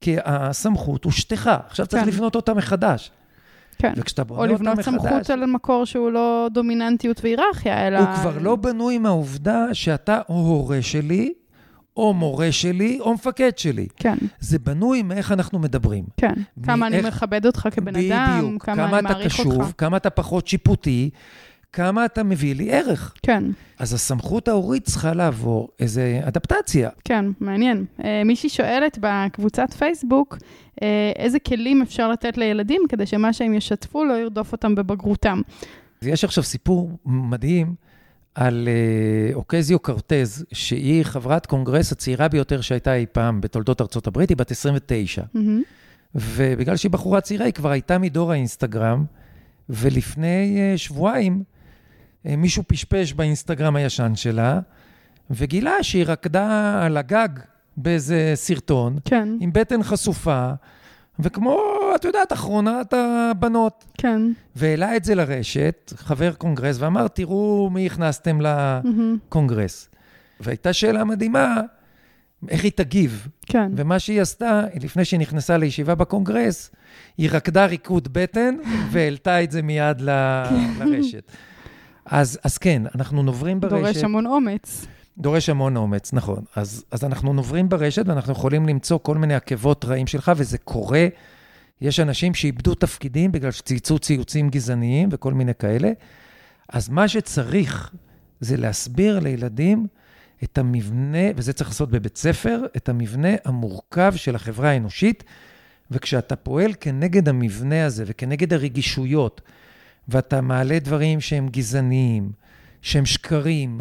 [0.00, 2.08] כי הסמכות הושטחה, עכשיו צריך כן.
[2.08, 3.10] לבנות אותה מחדש.
[3.78, 3.92] כן.
[3.96, 4.84] וכשאתה בונה או אותה לבנות מחדש...
[5.02, 7.98] סמכות על מקור שהוא לא דומיננטיות והיררכיה, אלא...
[7.98, 11.32] הוא כבר לא בנוי מהעובדה שאתה או הורה שלי,
[11.96, 13.86] או מורה שלי, או מפקד שלי.
[13.96, 16.04] כן, זה בנוי מאיך אנחנו מדברים.
[16.16, 16.32] כן.
[16.62, 18.64] כמה אני מאיך- מכבד אותך כבן אדם, בדיוק.
[18.64, 19.72] כמה כמה אני אתה מעריך קשוב, אותך.
[19.78, 21.10] כמה אתה פחות שיפוטי,
[21.76, 23.14] כמה אתה מביא לי ערך.
[23.22, 23.44] כן,
[23.78, 26.90] אז הסמכות ההורית צריכה לעבור איזו אדפטציה.
[27.04, 27.84] כן, מעניין.
[28.04, 30.38] אה, מישהי שואלת בקבוצת פייסבוק,
[30.82, 35.40] אה, איזה כלים אפשר לתת לילדים כדי שמה שהם ישתפו לא ירדוף אותם בבגרותם.
[36.02, 37.74] ויש עכשיו סיפור מדהים
[38.34, 44.28] על אה, אוקזיו קרטז, שהיא חברת קונגרס הצעירה ביותר שהייתה אי פעם בתולדות ארצות הברית,
[44.28, 45.22] היא בת 29.
[45.34, 45.62] מהמם.
[46.14, 49.04] ובגלל שהיא בחורה צעירה, היא כבר הייתה מדור האינסטגרם,
[49.68, 51.42] ולפני שבועיים
[52.24, 54.60] מישהו פשפש באינסטגרם הישן שלה,
[55.30, 57.28] וגילה שהיא רקדה על הגג
[57.76, 60.50] באיזה סרטון, כן, עם בטן חשופה,
[61.18, 61.60] וכמו,
[61.94, 63.84] את יודעת, אחרונת הבנות.
[63.98, 64.22] כן.
[64.56, 68.38] והעלה את זה לרשת, חבר קונגרס, ואמר, תראו מי הכנסתם.
[68.40, 69.88] לקונגרס.
[70.40, 71.60] והייתה שאלה מדהימה,
[72.48, 73.28] איך היא תגיב?
[73.46, 76.70] כן, ומה שהיא עשתה, לפני שהיא נכנסה לישיבה בקונגרס,
[77.18, 78.56] היא רקדה ריקוד בטן
[78.90, 80.42] והעלתה את זה מיד ל-
[80.78, 81.32] לרשת.
[82.06, 83.74] אז, אז כן, אנחנו נוברים ברשת.
[83.74, 84.86] דורש המון אומץ.
[85.18, 86.44] דורש המון אומץ, נכון.
[86.56, 91.06] אז, אז אנחנו נוברים ברשת ואנחנו יכולים למצוא כל מיני עקבות רעים שלך, וזה קורה.
[91.80, 95.90] יש אנשים שאיבדו תפקידים בגלל שצייצו ציוצים גזעניים וכל מיני כאלה.
[96.68, 97.92] אז מה שצריך
[98.40, 99.86] זה להסביר לילדים
[100.44, 105.24] את המבנה, וזה צריך לעשות בבית ספר, את המבנה המורכב של החברה האנושית,
[105.90, 109.40] וכשאתה פועל כנגד המבנה הזה וכנגד הרגישויות,
[110.08, 112.30] ואתה מעלה דברים שהם גזעניים,
[112.82, 113.80] שהם שקרים,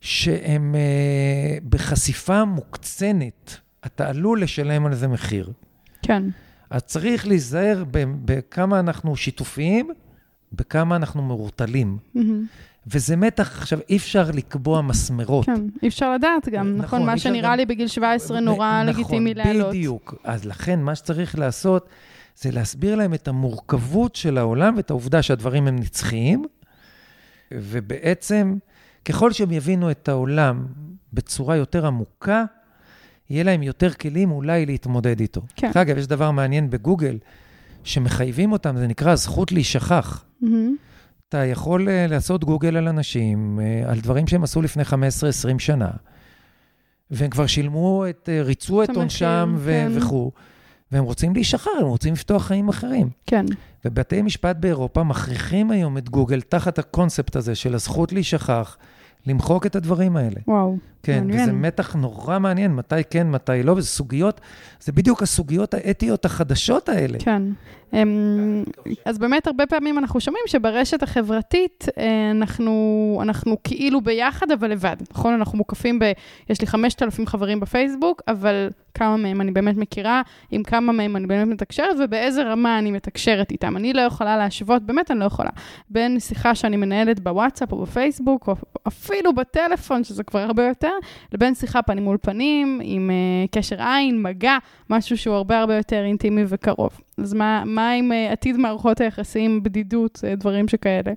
[0.00, 5.52] שהם אה, בחשיפה מוקצנת, אתה עלול לשלם על זה מחיר.
[6.02, 6.22] כן,
[6.70, 7.84] אז צריך להיזהר
[8.24, 9.88] בכמה אנחנו שיתופיים,
[10.52, 11.98] בכמה אנחנו מרותלים.
[12.14, 12.46] מהמם.
[12.86, 15.46] וזה מתח, עכשיו, אי אפשר לקבוע מסמרות.
[15.46, 15.66] כן.
[15.82, 17.06] אי אפשר לדעת גם, נכון, נכון?
[17.06, 19.68] מה שנראה גם- לי בגיל 17 נורא נכון, לגיטימי להעלות.
[19.68, 20.14] בדיוק.
[20.24, 21.88] אז לכן, מה שצריך לעשות,
[22.40, 26.44] זה להסביר להם את המורכבות של העולם ואת העובדה שהדברים הם נצחיים,
[27.54, 28.56] ובעצם,
[29.04, 30.66] ככל שהם יבינו את העולם
[31.12, 32.44] בצורה יותר עמוקה,
[33.30, 35.40] יהיה להם יותר כלים אולי להתמודד איתו.
[35.56, 35.66] כן.
[35.66, 37.18] דרך אגב, יש דבר מעניין בגוגל,
[37.84, 40.24] שמחייבים אותם, זה נקרא זכות להישכח.
[40.40, 40.76] מהמם.
[41.28, 44.88] אתה יכול אה, לעשות גוגל על אנשים, אה, על דברים שהם עשו לפני 15-20
[45.58, 45.90] שנה,
[47.10, 49.92] והם כבר שילמו את, אה, ריצו את עונשם כן.
[49.94, 50.32] וכו',
[50.92, 53.08] והם רוצים להישחרר, הם רוצים לפתוח חיים אחרים.
[53.26, 53.46] כן,
[53.84, 58.76] ובתי משפט באירופה מכריחים היום את גוגל תחת הקונספט הזה של הזכות להישכח,
[59.26, 60.40] למחוק את הדברים האלה.
[60.46, 60.76] וואו.
[61.02, 61.42] כן, מעניין.
[61.42, 64.40] וזה מתח נורא מעניין, מתי כן, מתי לא, וזה סוגיות,
[64.80, 67.18] זה בדיוק הסוגיות האתיות החדשות האלה.
[67.18, 67.42] כן.
[67.92, 68.64] אמ,
[69.04, 74.96] אז באמת הרבה פעמים אנחנו שומעים שברשת החברתית אה, אנחנו, אנחנו כאילו ביחד אבל לבד,
[75.10, 75.34] נכון?
[75.34, 76.04] אנחנו מוקפים ב...
[76.50, 81.26] יש לי 5,000 חברים בפייסבוק, אבל כמה מהם אני באמת מכירה, עם כמה מהם אני
[81.26, 83.76] באמת מתקשרת ובאיזה רמה אני מתקשרת איתם.
[83.76, 85.50] אני לא יכולה להשוות, באמת אני לא יכולה,
[85.90, 88.54] בין שיחה שאני מנהלת בוואטסאפ או בפייסבוק, או
[88.88, 90.87] אפילו בטלפון, שזה כבר הרבה יותר,
[91.32, 94.56] לבין שיחה פנים מול פנים, עם uh, קשר עין, מגע,
[94.90, 97.00] משהו שהוא הרבה הרבה יותר אינטימי וקרוב.
[97.18, 101.12] אז מה, מה עם uh, עתיד מערכות היחסים, בדידות, uh, דברים שכאלה?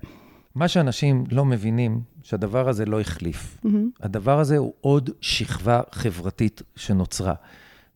[0.56, 3.58] מה שאנשים לא מבינים, שהדבר הזה לא החליף.
[3.64, 3.90] מהמם.
[4.02, 7.34] הדבר הזה הוא עוד שכבה חברתית שנוצרה.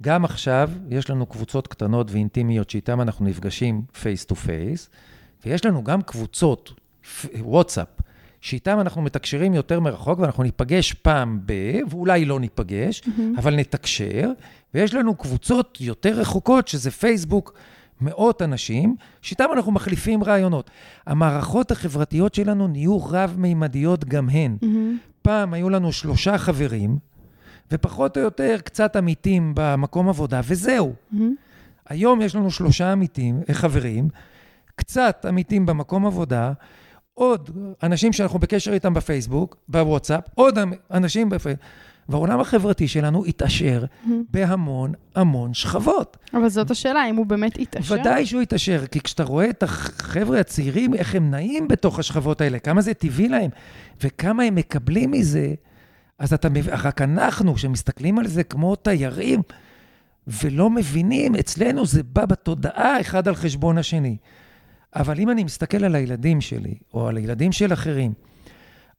[0.01, 4.89] גם עכשיו יש לנו קבוצות קטנות ואינטימיות שאיתן אנחנו נפגשים face to face,
[5.45, 6.73] ויש לנו גם קבוצות
[7.39, 7.88] וואטסאפ,
[8.45, 11.53] שאיתן אנחנו מתקשרים יותר מרחוק, ואנחנו ניפגש פעם ב...
[11.89, 13.01] ואולי לא ניפגש,
[13.38, 14.31] אבל נתקשר,
[14.73, 17.53] ויש לנו קבוצות יותר רחוקות, שזה פייסבוק,
[18.01, 20.69] מאות אנשים, שאיתם אנחנו מחליפים רעיונות.
[21.08, 24.58] המערכות החברתיות שלנו נהיו רב-מימדיות גם הן.
[24.62, 24.97] מהמם.
[25.21, 26.97] פעם היו לנו שלושה חברים,
[27.71, 30.93] ופחות או יותר קצת עמיתים במקום עבודה, וזהו.
[30.93, 31.17] Mm-hmm.
[31.89, 34.08] היום יש לנו שלושה עמיתים, אה, חברים,
[34.75, 36.53] קצת עמיתים במקום עבודה,
[37.15, 37.49] עוד
[37.84, 40.60] אנשים שאנחנו בקשר איתם בפייסבוק, בוואטסאפ, עוד
[40.91, 41.65] אנשים בפייסבוק.
[42.10, 44.10] והעולם החברתי שלנו התעשר mm-hmm.
[44.32, 46.17] בהמון המון שכבות.
[46.34, 47.95] אבל זאת השאלה, אם הוא באמת התעשר?
[47.95, 52.60] ודאי שהוא התעשר, כי כשאתה רואה את החבר'ה הצעירים, איך הם נעים בתוך השכבות האלה,
[52.60, 53.49] כמה זה טבעי להם,
[54.04, 55.54] וכמה הם מקבלים מזה,
[56.19, 59.41] אז אתה מבין, רק אנחנו, שמסתכלים על זה כמו תיירים,
[60.28, 64.17] ולא מבינים, אצלנו זה בא בתודעה אחד על חשבון השני.
[64.95, 68.13] אבל אם אני מסתכל על הילדים שלי, או על הילדים של אחרים,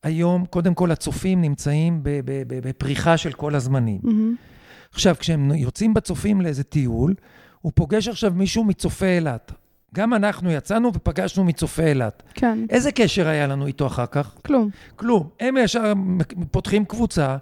[0.02, 2.00] היום, קודם כל, הצופים נמצאים
[2.48, 4.00] בפריחה של כל הזמנים.
[4.04, 4.92] Mm-hmm.
[4.92, 7.14] עכשיו, כשהם יוצאים בצופים לאיזה טיול,
[7.60, 9.52] הוא פוגש עכשיו מישהו מצופי אילת.
[9.94, 12.22] גם אנחנו יצאנו ופגשנו מצופי אילת.
[12.34, 12.58] כן.
[12.70, 14.34] איזה קשר היה לנו איתו אחר כך?
[14.46, 14.70] כלום.
[14.96, 15.28] כלום.
[15.40, 15.92] הם ישר
[16.50, 17.36] פותחים קבוצה,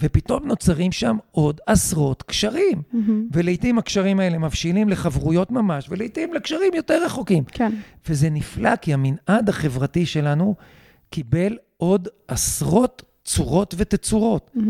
[0.00, 2.82] ופתאום נוצרים שם עוד עשרות קשרים.
[2.82, 2.96] Mm-hmm.
[3.32, 7.44] ולעיתים הקשרים האלה מבשילים לחברויות ממש, ולעיתים לקשרים יותר רחוקים.
[7.44, 7.72] כן.
[8.08, 10.54] וזה נפלא, כי המנעד החברתי שלנו
[11.10, 14.50] קיבל עוד עשרות צורות ותצורות.
[14.56, 14.60] Mm-hmm.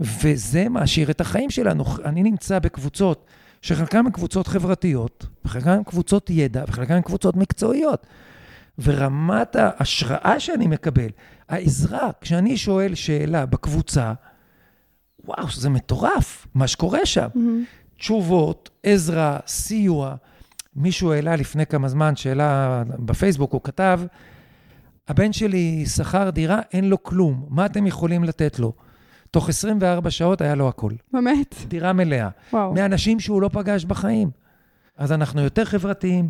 [0.00, 1.84] וזה מעשיר את החיים שלנו.
[2.04, 3.26] אני נמצא בקבוצות
[3.62, 8.06] שחלקן הן קבוצות חברתיות, וחלקן הן קבוצות ידע, וחלקן הן קבוצות מקצועיות.
[8.78, 11.08] ורמת ההשראה שאני מקבל,
[11.48, 14.12] העזרה, כשאני שואל שאלה בקבוצה,
[15.24, 17.28] וואו, זה מטורף, מה שקורה שם.
[17.34, 17.98] Mm-hmm.
[17.98, 20.14] תשובות, עזרה, סיוע.
[20.76, 24.00] מישהו העלה לפני כמה זמן שאלה בפייסבוק, הוא כתב,
[25.08, 28.72] הבן שלי שכר דירה, אין לו כלום, מה אתם יכולים לתת לו?
[29.30, 30.92] תוך 24 שעות היה לו הכול.
[31.12, 31.54] באמת?
[31.68, 32.28] דירה מלאה.
[32.52, 32.74] וואו.
[32.74, 34.30] מאנשים שהוא לא פגש בחיים.
[34.96, 36.28] אז אנחנו יותר חברתיים,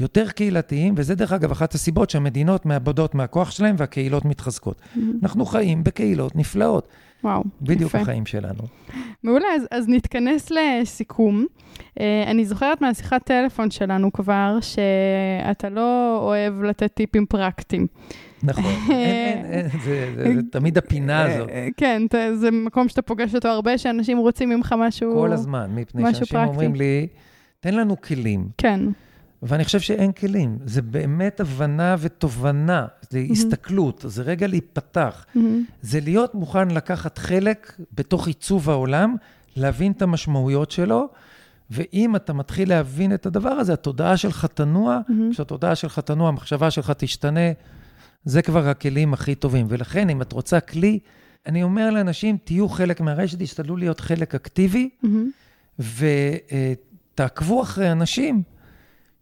[0.00, 4.80] יותר קהילתיים, וזה דרך אגב אחת הסיבות שהמדינות מאבדות מהכוח שלהם והקהילות מתחזקות.
[4.80, 5.00] Mm-hmm.
[5.22, 6.88] אנחנו חיים בקהילות נפלאות.
[7.24, 7.98] וואו, בדיוק יפה.
[7.98, 8.62] החיים שלנו.
[9.22, 11.46] מעולה, אז, אז נתכנס לסיכום.
[11.78, 17.86] Uh, אני זוכרת מהשיחת טלפון שלנו כבר, שאתה לא אוהב לתת טיפים פרקטיים.
[18.42, 21.48] נכון, אין, אין, אין, זה, זה, זה תמיד הפינה אה, הזאת.
[21.76, 22.02] כן,
[22.34, 26.74] זה מקום שאתה פוגש אותו הרבה, שאנשים רוצים ממך משהו כל הזמן, מפני שאנשים אומרים
[26.74, 27.06] לי,
[27.60, 28.48] תן לנו כלים.
[28.58, 28.80] כן.
[29.46, 30.58] ואני חושב שאין כלים.
[30.64, 33.32] זה באמת הבנה ותובנה, זה mm-hmm.
[33.32, 35.26] הסתכלות, זה רגע להיפתח.
[35.28, 35.38] Mm-hmm.
[35.82, 39.16] זה להיות מוכן לקחת חלק בתוך עיצוב העולם,
[39.56, 41.08] להבין את המשמעויות שלו,
[41.70, 45.32] ואם אתה מתחיל להבין את הדבר הזה, התודעה שלך תנוע, mm-hmm.
[45.32, 47.50] כשהתודעה שלך תנוע, המחשבה שלך תשתנה,
[48.24, 49.66] זה כבר הכלים הכי טובים.
[49.68, 50.98] ולכן, אם את רוצה כלי,
[51.46, 55.82] אני אומר לאנשים, תהיו חלק מהרשת, תשתדלו להיות חלק אקטיבי, mm-hmm.
[57.14, 58.42] ותעקבו אחרי אנשים.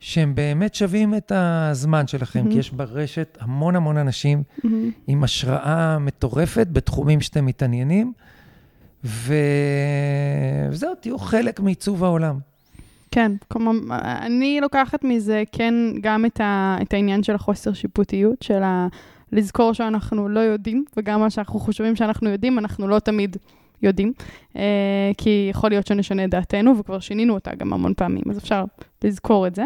[0.00, 2.52] שהם באמת שווים את הזמן שלכם, mm-hmm.
[2.52, 4.68] כי יש ברשת המון המון אנשים mm-hmm.
[5.06, 8.12] עם השראה מטורפת בתחומים שאתם מתעניינים,
[9.04, 9.34] ו...
[10.70, 12.38] וזהו, תהיו חלק מעיצוב העולם.
[13.10, 16.76] כן, כלומר, אני לוקחת מזה כן גם את, ה...
[16.82, 18.86] את העניין של החוסר שיפוטיות, של ה...
[19.32, 23.36] לזכור שאנחנו לא יודעים, וגם מה שאנחנו חושבים שאנחנו יודעים, אנחנו לא תמיד
[23.82, 24.12] יודעים,
[24.56, 28.64] אה, כי יכול להיות שנשנה את דעתנו, וכבר שינינו אותה גם המון פעמים, אז אפשר
[29.04, 29.64] לזכור את זה.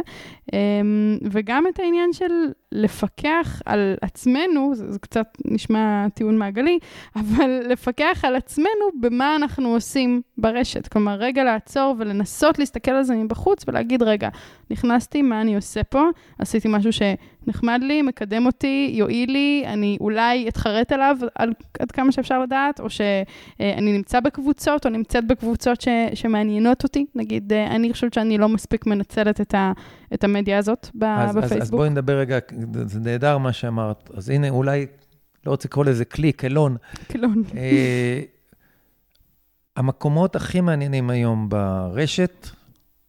[0.53, 2.33] אמ, וגם את העניין של
[2.73, 6.79] לפקח על עצמנו, זה, זה קצת נשמע טיעון מעגלי,
[7.17, 10.89] אבל לפקח על עצמנו במה אנחנו עושים ברשת.
[10.89, 14.29] כלומר, רגע לעצור ולנסות להסתכל על זה מבחוץ ולהגיד, רגע,
[14.71, 16.05] נכנסתי, מה אני עושה פה?
[16.39, 22.13] עשיתי משהו שנחמד לי, מקדם אותי, יועיל לי, אני אולי אתחרט עליו על, עד כמה
[22.13, 27.07] שאפשר לדעת, או שאני נמצא בקבוצות, או נמצאת בקבוצות ש, שמעניינות אותי.
[27.15, 29.73] נגיד, אני חושבת שאני לא מספיק מנצלת מנצלת את, ה,
[30.15, 31.57] את המדיה הזאת ב, אז, בפייסבוק.
[31.57, 32.39] אז, אז בואי נדבר רגע,
[32.87, 34.11] זה נהדר מה שאמרת.
[34.15, 34.87] אז הנה, אולי,
[35.47, 36.77] לא רוצה לקרוא לזה כלי, קלון.
[37.09, 37.43] קלון.
[37.57, 38.21] אה,
[39.77, 42.49] המקומות הכי מעניינים היום ברשת,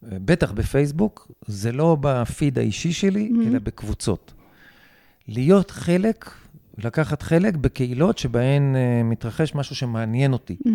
[0.03, 3.47] בטח בפייסבוק, זה לא בפיד האישי שלי, mm-hmm.
[3.47, 4.33] אלא בקבוצות.
[5.27, 6.31] להיות חלק,
[6.77, 10.57] לקחת חלק בקהילות שבהן uh, מתרחש משהו שמעניין אותי.
[10.67, 10.69] Mm-hmm.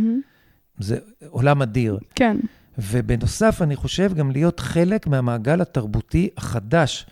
[0.78, 1.98] זה עולם אדיר.
[2.14, 2.36] כן.
[2.78, 7.06] ובנוסף, אני חושב גם להיות חלק מהמעגל התרבותי החדש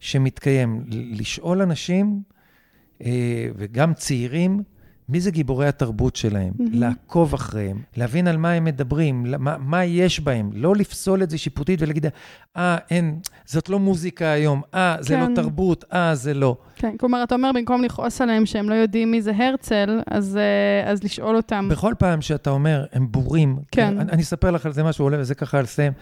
[0.00, 0.84] שמתקיים.
[0.88, 2.22] לשאול אנשים,
[3.04, 4.62] אה, וגם צעירים,
[5.08, 6.62] מי זה גיבורי התרבות שלהם, mm-hmm.
[6.72, 11.38] לעקוב אחריהם, להבין על מה הם מדברים, מה, מה יש בהם, לא לפסול את זה
[11.38, 12.06] שיפוטית ולהגיד,
[12.56, 15.30] אה, אין, זאת לא מוזיקה היום, אה, זה לא כן.
[15.30, 16.56] לא תרבות, אה, זה לא.
[16.82, 20.90] כן, כלומר, אתה אומר, במקום לכעוס עליהם שהם לא יודעים מי זה הרצל, אז, אה,
[20.90, 21.68] אז לשאול אותם.
[21.70, 23.98] בכל פעם שאתה אומר, הם בורים, כן.
[23.98, 25.92] אני, אני אספר לך על זה משהו, עולה וזה ככה על סיים.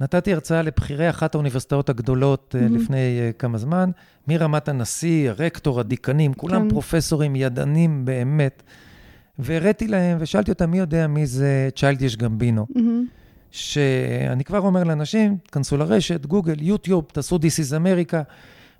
[0.00, 2.74] נתתי הרצאה לבכירי אחת האוניברסיטאות הגדולות mm-hmm.
[2.74, 3.90] לפני uh, כמה זמן,
[4.28, 6.68] מרמת הנשיא, הרקטור, הדיקנים, כולם כן.
[6.68, 8.62] פרופסורים, ידענים באמת.
[9.38, 12.66] והראיתי להם, ושאלתי אותם, מי יודע מי זה צ'יילדיש גמבינו?
[12.70, 12.80] Mm-hmm.
[13.50, 18.16] שאני כבר אומר לאנשים, תכנסו לרשת, גוגל, יוטיוב, תעשו This is America.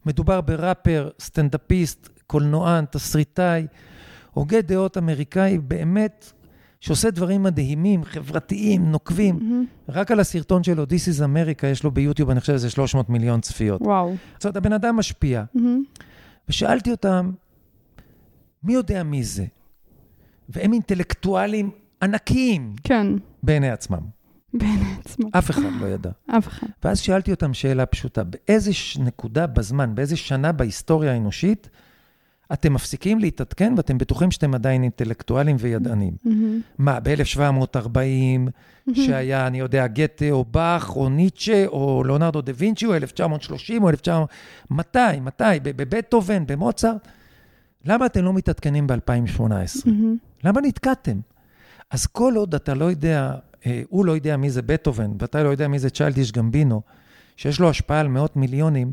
[0.09, 3.67] מדובר בראפר, סטנדאפיסט, קולנוען, תסריטאי,
[4.33, 6.33] הוגה דעות אמריקאי, באמת,
[6.81, 9.39] שעושה דברים מדהימים, חברתיים, נוקבים.
[9.39, 9.93] Mm-hmm.
[9.93, 13.41] רק על הסרטון שלו, This is America, יש לו ביוטיוב, אני חושב שזה 300 מיליון
[13.41, 13.83] צפיות.
[13.83, 14.15] וואו.
[14.35, 15.45] זאת אומרת, הבן אדם משפיע.
[15.57, 16.01] Mm-hmm.
[16.49, 17.33] ושאלתי אותם,
[18.63, 19.47] מי יודע מי זה?
[20.49, 21.71] והם אינטלקטואלים
[22.03, 22.75] ענקיים.
[22.85, 23.07] כן.
[23.43, 24.18] בעיני עצמם.
[24.59, 25.29] בעיני עצמם.
[25.33, 26.11] אף אחד לא ידע.
[26.39, 26.67] אף אחד.
[26.85, 31.69] ואז שאלתי אותם שאלה פשוטה, באיזה נקודה בזמן, באיזה שנה בהיסטוריה האנושית,
[32.53, 36.13] אתם מפסיקים להתעדכן ואתם בטוחים שאתם עדיין אינטלקטואלים וידענים.
[36.29, 36.79] Mm-hmm.
[36.79, 38.95] מה, ב-1740, mm-hmm.
[38.95, 43.89] שהיה, אני יודע, גתה או באך או ניטשה או ליאונרדו דה וינצ'י או 1930 או
[43.89, 44.29] 1900...
[44.71, 45.45] מתי, מתי?
[45.63, 47.09] בבטהובן, במוצרט?
[47.85, 49.41] למה אתם לא מתעדכנים ב-2018?
[49.41, 50.45] Mm-hmm.
[50.45, 51.21] למה נתקעתם?
[51.91, 53.35] אז כל עוד אתה לא יודע,
[53.89, 56.83] הוא לא יודע מי זה בטהובן, ואתה לא יודע מי זה צ'יילדיש גמבינו,
[57.37, 58.93] שיש לו השפעה על מאות מיליונים,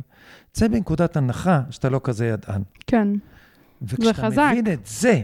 [0.51, 2.61] צא בנקודת הנחה שאתה לא כזה ידען.
[2.87, 3.07] כן.
[3.81, 4.49] וכשאתה זה חזק.
[4.51, 5.21] מבין את זה,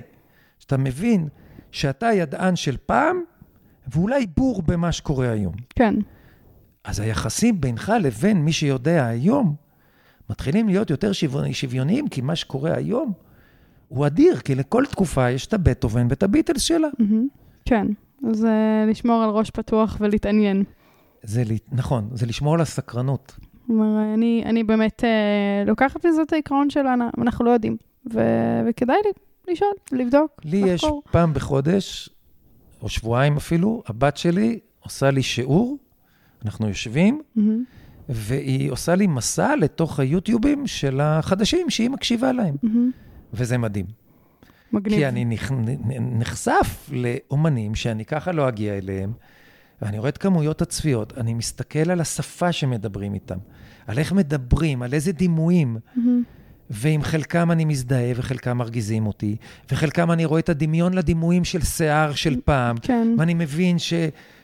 [0.59, 1.27] כשאתה מבין
[1.71, 3.21] שאתה ידען של פעם,
[3.87, 5.53] ואולי בור במה שקורה היום.
[5.75, 5.95] כן.
[6.83, 9.55] אז היחסים בינך לבין מי שיודע היום,
[10.29, 11.11] מתחילים להיות יותר
[11.51, 13.13] שוויוניים, כי מה שקורה היום
[13.87, 16.87] הוא אדיר, כי לכל תקופה יש את הבטהובן ואת הביטלס שלה.
[17.65, 17.87] כן,
[18.23, 18.45] uh,
[18.87, 20.63] לשמור על ראש פתוח ולהתעניין.
[21.23, 23.37] זה, נכון, זה לשמור על הסקרנות.
[23.67, 27.77] כלומר, אני, אני באמת uh, לוקחת מזה את העיקרון שלנו, אנחנו לא יודעים.
[28.13, 29.11] ו- וכדאי לי
[29.53, 31.01] לשאול, לבדוק, לי לחקור.
[31.05, 32.09] יש פעם בחודש,
[32.81, 35.77] או שבועיים אפילו, הבת שלי עושה לי שיעור,
[36.45, 37.41] אנחנו יושבים, mm-hmm.
[38.09, 42.55] והיא עושה לי מסע לתוך היוטיובים של החדשים שהיא מקשיבה להם.
[42.65, 43.33] Mm-hmm.
[43.33, 43.85] וזה מדהים.
[44.73, 44.97] מגניב.
[44.97, 45.25] כי אני
[45.99, 49.11] נחשף לאומנים שאני ככה לא אגיע אליהם,
[49.81, 53.37] ואני רואה את כמויות הצפיות, אני מסתכל על השפה שמדברים איתם,
[53.87, 55.77] על איך מדברים, על איזה דימויים.
[55.77, 55.99] Mm-hmm.
[56.73, 59.35] ועם חלקם אני מזדהה וחלקם מרגיזים אותי,
[59.71, 63.15] וחלקם אני רואה את הדמיון לדימויים של שיער של פעם, כן.
[63.17, 63.93] ואני מבין ש,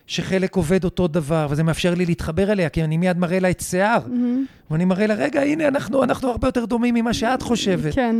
[0.07, 3.59] שחלק עובד אותו דבר, וזה מאפשר לי להתחבר אליה, כי אני מיד מראה לה את
[3.59, 4.71] שיער, mm-hmm.
[4.71, 7.93] ואני מראה לה, רגע, הנה, אנחנו, אנחנו הרבה יותר דומים ממה שאת חושבת.
[7.93, 8.15] כן.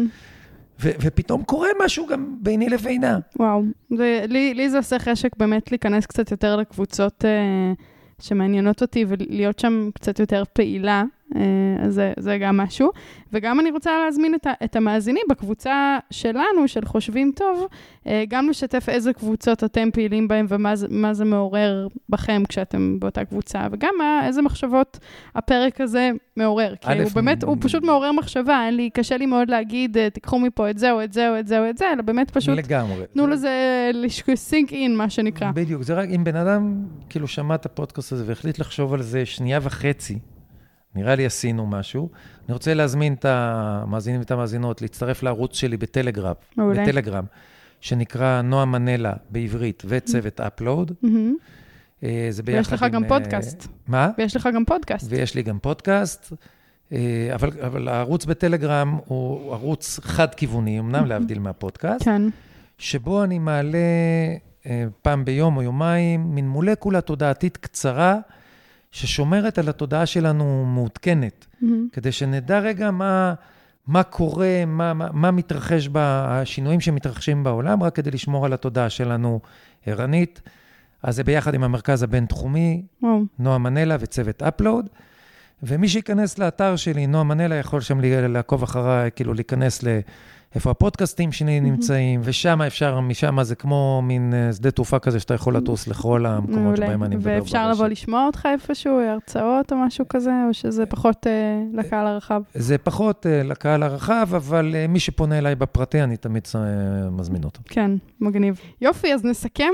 [0.82, 3.20] ו- ופתאום קורה משהו גם ביני לבינה.
[3.40, 3.64] וואו,
[3.98, 7.74] זה, לי, לי זה עושה חשק באמת להיכנס קצת יותר לקבוצות אה,
[8.20, 11.04] שמעניינות אותי ולהיות שם קצת יותר פעילה.
[11.36, 11.42] אה,
[11.86, 12.92] אז זה, זה גם משהו.
[13.34, 17.68] וגם אני רוצה להזמין את, ה, את המאזינים בקבוצה שלנו, של חושבים טוב,
[18.08, 23.68] אה, גם לשתף איזה קבוצות אתם פעילים בהן ומה זה, מעורר בכם כשאתם באותה קבוצה,
[23.72, 25.00] וגם מה, איזה מחשבות
[25.36, 26.74] הפרק הזה מעורר.
[26.82, 30.40] כי הוא באמת, הוא פשוט מעורר מחשבה, אין לי, קשה לי מאוד להגיד, אה, תיקחו
[30.40, 32.58] מפה את זה או את זה או את זה או את זה, אלא באמת פשוט...
[32.58, 33.06] לגמרי.
[33.14, 33.92] תנו לזה
[34.52, 35.52] sink in, מה שנקרא.
[35.52, 39.26] בדיוק, זה רק אם בן אדם כאילו שמע את הפודקאסט הזה והחליט לחשוב על זה
[39.26, 40.20] שנייה וחצי,
[40.98, 42.10] נראה לי עשינו משהו.
[42.48, 46.84] אני רוצה להזמין את המאזינים ואת המאזינות להצטרף לערוץ שלי בטלגרם, מעולה.
[46.84, 47.26] בטלגרם,
[47.82, 50.92] שנקרא נועה מנלה בעברית וצוות אפלואוד.
[52.04, 52.64] אה, זה ביחד עם...
[52.64, 53.68] ויש לך גם אה, פודקאסט.
[53.88, 54.10] מה?
[54.18, 55.08] ויש לך גם פודקאסט.
[55.10, 56.34] ויש לי גם פודקאסט,
[56.92, 62.06] אה, אבל, אבל הערוץ בטלגרם הוא ערוץ חד-כיווני, אמנם להבדיל מהפודקאסט.
[62.06, 62.22] כן.
[62.78, 63.78] שבו אני מעלה
[65.02, 68.20] פעם ביום או יומיים מין מולקולה תודעתית קצרה,
[68.98, 71.66] ששומרת על התודעה שלנו מעודכנת, mm-hmm.
[71.92, 73.34] כדי שנדע רגע מה,
[73.88, 78.90] מה קורה, מה, מה, מה מתרחש, בה, השינויים שמתרחשים בעולם, רק כדי לשמור על התודעה
[78.90, 79.40] שלנו
[79.86, 80.42] ערנית.
[81.04, 83.08] אז זה ביחד עם המרכז הבינתחומי, mm-hmm.
[83.40, 84.90] נועה מנלה וצוות אפלואוד.
[85.64, 89.88] ומי שייכנס לאתר שלי, נועה מנלה, יכול שם לעקוב אחריי, כאילו להיכנס ל...
[90.58, 95.34] איפה הפודקאסטים שלי נמצאים, ושם אפשר, משם זה כמו מין אה, שדה תעופה כזה שאתה
[95.34, 97.32] יכול לטוס לכל המקומות שבהם אני מדבר.
[97.36, 101.32] ואפשר לבוא לשמוע אותך איפשהו, הרצאות או משהו כזה, או שזה פחות אה,
[101.74, 102.42] לקהל הרחב?
[102.54, 106.48] זה פחות אה, לקהל הרחב, אבל מי שפונה אליי בפרטי, אני תמיד
[107.12, 107.62] מזמין אותו.
[107.66, 107.92] כן,
[108.22, 108.60] מגניב.
[108.82, 109.74] יופי, אז נסכם.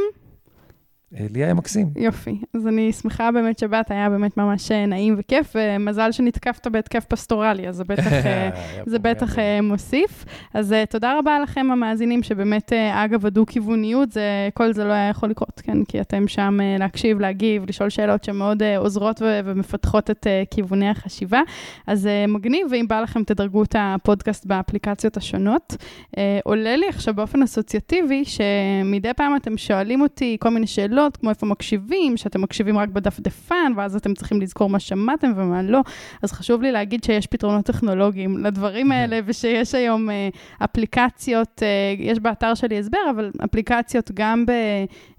[1.20, 1.89] לי היה מקסים.
[1.95, 2.39] יופי.
[2.53, 7.68] אז אני שמחה באמת שבאת, היה באמת ממש אה, נעים וכיף, ומזל שנתקפת בהתקף פסטורלי,
[7.68, 8.49] אז זה בטח, אה,
[8.91, 10.26] זה בטח אה, מוסיף.
[10.53, 15.61] אז תודה רבה לכם, המאזינים, שבאמת, אגב, הדו-כיווניות, זה, כל זה לא היה יכול לקרות,
[15.64, 15.84] כן?
[15.84, 21.41] כי אתם שם להקשיב, להגיב, לשאול שאלות שמאוד עוזרות ו- ומפתחות את כיווני החשיבה.
[21.88, 25.76] אז מגניב, ואם בא לכם, תדרגו את הפודקאסט באפליקציות השונות.
[26.43, 31.30] עולה לי עכשיו באופן אסוציאטיבי, שמדי פעם אתם שואלים אותי כל מיני שאלות, שאלות, כמו
[31.30, 35.82] איפה מקשיבים, שאתם מקשיבים רק בדפדפן, ואז אתם צריכים לזכור מה שמעתם ומה לא.
[36.22, 40.30] אז חשוב לי להגיד שיש פתרונות טכנולוגיים לדברים האלה, ושיש היום אה,
[40.64, 41.68] אפליקציות, אה,
[41.99, 44.51] יש באתר שלי הסבר, אבל אפליקציות גם ב,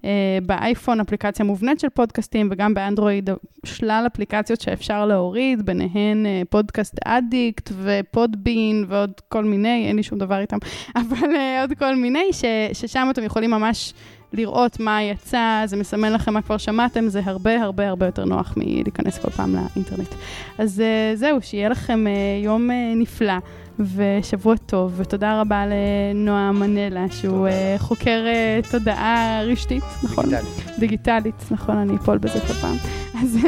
[0.05, 3.29] אה, באייפון, אפליקציה מובנית של פודקאסטים, וגם באנדרואיד,
[3.65, 10.39] שלל אפליקציות שאפשר להוריד, ביניהן פודקאסט אדיקט ופודבין ועוד כל מיני, אין לי שום דבר
[10.39, 10.57] איתם,
[11.01, 11.29] אבל
[11.61, 13.93] עוד כל מיני, ש, ששם אתם יכולים ממש...
[14.33, 18.53] לראות מה יצא, זה מסמן לכם מה כבר שמעתם, זה הרבה הרבה הרבה יותר נוח
[18.57, 20.15] מלהיכנס כל פעם לאינטרנט.
[20.57, 23.33] אז uh, זהו, שיהיה לכם uh, יום uh, נפלא
[23.79, 28.23] ושבוע טוב, ותודה רבה לנועה מנלה, שהוא uh, חוקר
[28.63, 30.25] uh, תודעה רשתית, נכון?
[30.25, 30.79] דיגיטלית.
[30.79, 32.75] דיגיטלית, נכון, אני אפול בזה כל פעם.
[33.23, 33.47] אז, uh,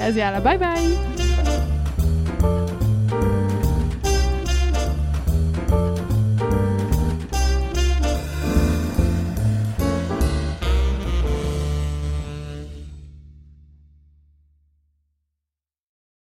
[0.00, 1.31] אז יאללה, ביי ביי.